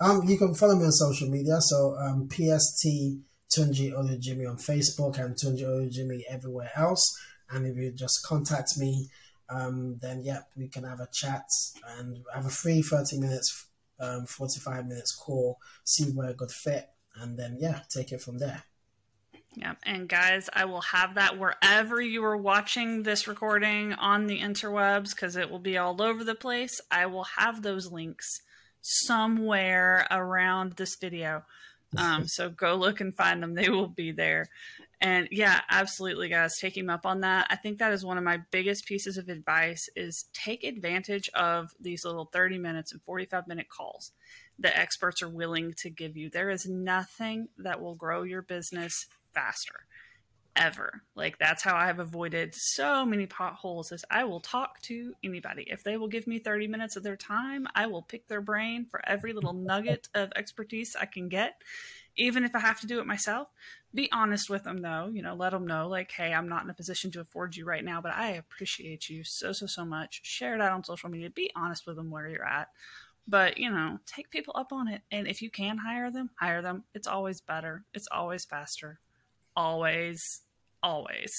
Um, 0.00 0.22
you 0.26 0.38
can 0.38 0.54
follow 0.54 0.76
me 0.76 0.84
on 0.84 0.92
social 0.92 1.28
media. 1.28 1.60
So, 1.60 1.96
um, 1.98 2.28
PST 2.30 2.86
Tunji 3.50 4.20
Jimmy 4.20 4.46
on 4.46 4.56
Facebook 4.56 5.18
and 5.18 5.34
Tunji 5.34 5.90
Jimmy 5.90 6.24
everywhere 6.28 6.70
else. 6.76 7.18
And 7.50 7.66
if 7.66 7.76
you 7.76 7.90
just 7.92 8.24
contact 8.24 8.76
me, 8.78 9.08
um, 9.48 9.98
then 10.00 10.22
yeah, 10.22 10.40
we 10.56 10.68
can 10.68 10.84
have 10.84 11.00
a 11.00 11.08
chat 11.12 11.44
and 11.98 12.18
have 12.34 12.46
a 12.46 12.50
free 12.50 12.82
30 12.82 13.18
minutes, 13.18 13.66
um, 13.98 14.26
45 14.26 14.86
minutes 14.86 15.14
call, 15.14 15.58
see 15.84 16.04
where 16.10 16.28
a 16.28 16.34
good 16.34 16.50
fit, 16.50 16.90
and 17.20 17.38
then 17.38 17.56
yeah, 17.60 17.80
take 17.88 18.12
it 18.12 18.20
from 18.20 18.38
there. 18.38 18.64
Yeah, 19.56 19.74
and 19.82 20.08
guys, 20.08 20.48
I 20.52 20.66
will 20.66 20.82
have 20.82 21.14
that 21.14 21.38
wherever 21.38 22.00
you 22.00 22.22
are 22.24 22.36
watching 22.36 23.02
this 23.02 23.26
recording 23.26 23.92
on 23.94 24.26
the 24.26 24.40
interwebs 24.40 25.10
because 25.10 25.36
it 25.36 25.50
will 25.50 25.58
be 25.58 25.76
all 25.76 26.00
over 26.00 26.22
the 26.22 26.34
place. 26.34 26.80
I 26.90 27.06
will 27.06 27.24
have 27.24 27.62
those 27.62 27.90
links 27.90 28.42
somewhere 28.80 30.06
around 30.10 30.72
this 30.74 30.96
video. 30.96 31.44
Um, 31.96 32.28
so 32.28 32.50
go 32.50 32.74
look 32.74 33.00
and 33.00 33.16
find 33.16 33.42
them. 33.42 33.54
They 33.54 33.70
will 33.70 33.88
be 33.88 34.12
there. 34.12 34.50
And 35.00 35.26
yeah, 35.30 35.62
absolutely, 35.70 36.28
guys, 36.28 36.58
take 36.58 36.76
him 36.76 36.90
up 36.90 37.06
on 37.06 37.22
that. 37.22 37.46
I 37.48 37.56
think 37.56 37.78
that 37.78 37.94
is 37.94 38.04
one 38.04 38.18
of 38.18 38.24
my 38.24 38.40
biggest 38.50 38.84
pieces 38.84 39.16
of 39.16 39.30
advice 39.30 39.88
is 39.96 40.26
take 40.34 40.64
advantage 40.64 41.30
of 41.30 41.72
these 41.80 42.04
little 42.04 42.26
30 42.26 42.58
minutes 42.58 42.92
and 42.92 43.00
45 43.00 43.48
minute 43.48 43.70
calls 43.70 44.12
that 44.58 44.78
experts 44.78 45.22
are 45.22 45.28
willing 45.28 45.72
to 45.78 45.90
give 45.90 46.16
you. 46.16 46.30
There 46.30 46.50
is 46.50 46.66
nothing 46.66 47.48
that 47.58 47.80
will 47.80 47.94
grow 47.94 48.22
your 48.22 48.42
business 48.42 49.06
faster 49.32 49.86
ever. 50.58 51.02
Like 51.14 51.38
that's 51.38 51.62
how 51.62 51.76
I've 51.76 52.00
avoided 52.00 52.54
so 52.54 53.06
many 53.06 53.26
potholes 53.26 53.92
is 53.92 54.04
I 54.10 54.24
will 54.24 54.40
talk 54.40 54.80
to 54.82 55.14
anybody. 55.22 55.66
If 55.70 55.84
they 55.84 55.96
will 55.96 56.08
give 56.08 56.26
me 56.26 56.38
30 56.40 56.66
minutes 56.66 56.96
of 56.96 57.04
their 57.04 57.16
time, 57.16 57.66
I 57.74 57.86
will 57.86 58.02
pick 58.02 58.26
their 58.26 58.40
brain 58.40 58.86
for 58.90 59.00
every 59.08 59.32
little 59.32 59.52
nugget 59.52 60.08
of 60.14 60.32
expertise 60.34 60.96
I 60.96 61.06
can 61.06 61.28
get, 61.28 61.62
even 62.16 62.44
if 62.44 62.54
I 62.54 62.60
have 62.60 62.80
to 62.80 62.86
do 62.86 62.98
it 62.98 63.06
myself. 63.06 63.48
Be 63.94 64.10
honest 64.12 64.50
with 64.50 64.64
them 64.64 64.78
though, 64.78 65.08
you 65.12 65.22
know, 65.22 65.34
let 65.34 65.50
them 65.50 65.66
know 65.66 65.88
like, 65.88 66.10
"Hey, 66.10 66.34
I'm 66.34 66.48
not 66.48 66.64
in 66.64 66.70
a 66.70 66.74
position 66.74 67.10
to 67.12 67.20
afford 67.20 67.56
you 67.56 67.64
right 67.64 67.84
now, 67.84 68.00
but 68.00 68.12
I 68.12 68.30
appreciate 68.30 69.08
you 69.08 69.24
so 69.24 69.52
so 69.52 69.66
so 69.66 69.84
much." 69.84 70.20
Share 70.24 70.54
it 70.54 70.60
out 70.60 70.72
on 70.72 70.84
social 70.84 71.08
media. 71.08 71.30
Be 71.30 71.50
honest 71.54 71.86
with 71.86 71.96
them 71.96 72.10
where 72.10 72.28
you're 72.28 72.44
at. 72.44 72.68
But, 73.30 73.58
you 73.58 73.70
know, 73.70 73.98
take 74.06 74.30
people 74.30 74.54
up 74.56 74.72
on 74.72 74.88
it. 74.88 75.02
And 75.12 75.28
if 75.28 75.42
you 75.42 75.50
can 75.50 75.76
hire 75.76 76.10
them, 76.10 76.30
hire 76.40 76.62
them. 76.62 76.84
It's 76.94 77.06
always 77.06 77.42
better. 77.42 77.84
It's 77.92 78.08
always 78.10 78.46
faster. 78.46 79.00
Always 79.54 80.40
always 80.82 81.32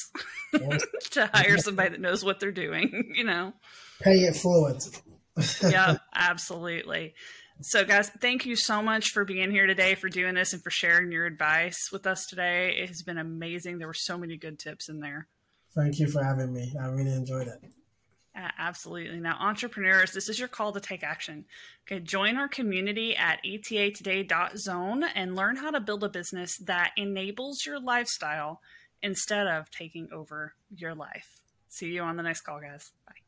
to 1.11 1.29
hire 1.33 1.57
somebody 1.57 1.89
that 1.91 2.01
knows 2.01 2.23
what 2.23 2.39
they're 2.39 2.51
doing, 2.51 3.11
you 3.15 3.23
know. 3.23 3.53
Pay 4.01 4.19
it 4.19 4.35
forward. 4.35 4.83
yeah, 5.63 5.97
absolutely. 6.13 7.13
So, 7.61 7.83
guys, 7.83 8.09
thank 8.09 8.45
you 8.45 8.55
so 8.55 8.81
much 8.81 9.09
for 9.09 9.25
being 9.25 9.51
here 9.51 9.67
today, 9.67 9.95
for 9.95 10.07
doing 10.07 10.35
this, 10.35 10.53
and 10.53 10.63
for 10.63 10.69
sharing 10.69 11.11
your 11.11 11.25
advice 11.25 11.89
with 11.91 12.07
us 12.07 12.25
today. 12.25 12.77
It 12.81 12.87
has 12.87 13.01
been 13.01 13.17
amazing. 13.17 13.79
There 13.79 13.87
were 13.87 13.93
so 13.93 14.17
many 14.17 14.37
good 14.37 14.59
tips 14.59 14.87
in 14.87 15.01
there. 15.01 15.27
Thank 15.75 15.99
you 15.99 16.07
for 16.07 16.23
having 16.23 16.53
me. 16.53 16.73
I 16.81 16.87
really 16.87 17.13
enjoyed 17.13 17.47
it. 17.47 17.59
Absolutely. 18.57 19.19
Now, 19.19 19.37
entrepreneurs, 19.39 20.11
this 20.11 20.29
is 20.29 20.39
your 20.39 20.47
call 20.47 20.71
to 20.71 20.79
take 20.79 21.03
action. 21.03 21.45
Okay, 21.87 21.99
join 21.99 22.37
our 22.37 22.47
community 22.47 23.15
at 23.15 23.43
etatoday.zone 23.43 25.03
and 25.15 25.35
learn 25.35 25.57
how 25.57 25.71
to 25.71 25.79
build 25.79 26.03
a 26.03 26.09
business 26.09 26.57
that 26.57 26.91
enables 26.97 27.65
your 27.65 27.79
lifestyle 27.79 28.61
instead 29.01 29.47
of 29.47 29.71
taking 29.71 30.09
over 30.11 30.53
your 30.75 30.93
life. 30.93 31.39
See 31.69 31.87
you 31.87 32.01
on 32.01 32.17
the 32.17 32.23
next 32.23 32.41
call, 32.41 32.59
guys. 32.59 32.91
Bye. 33.07 33.18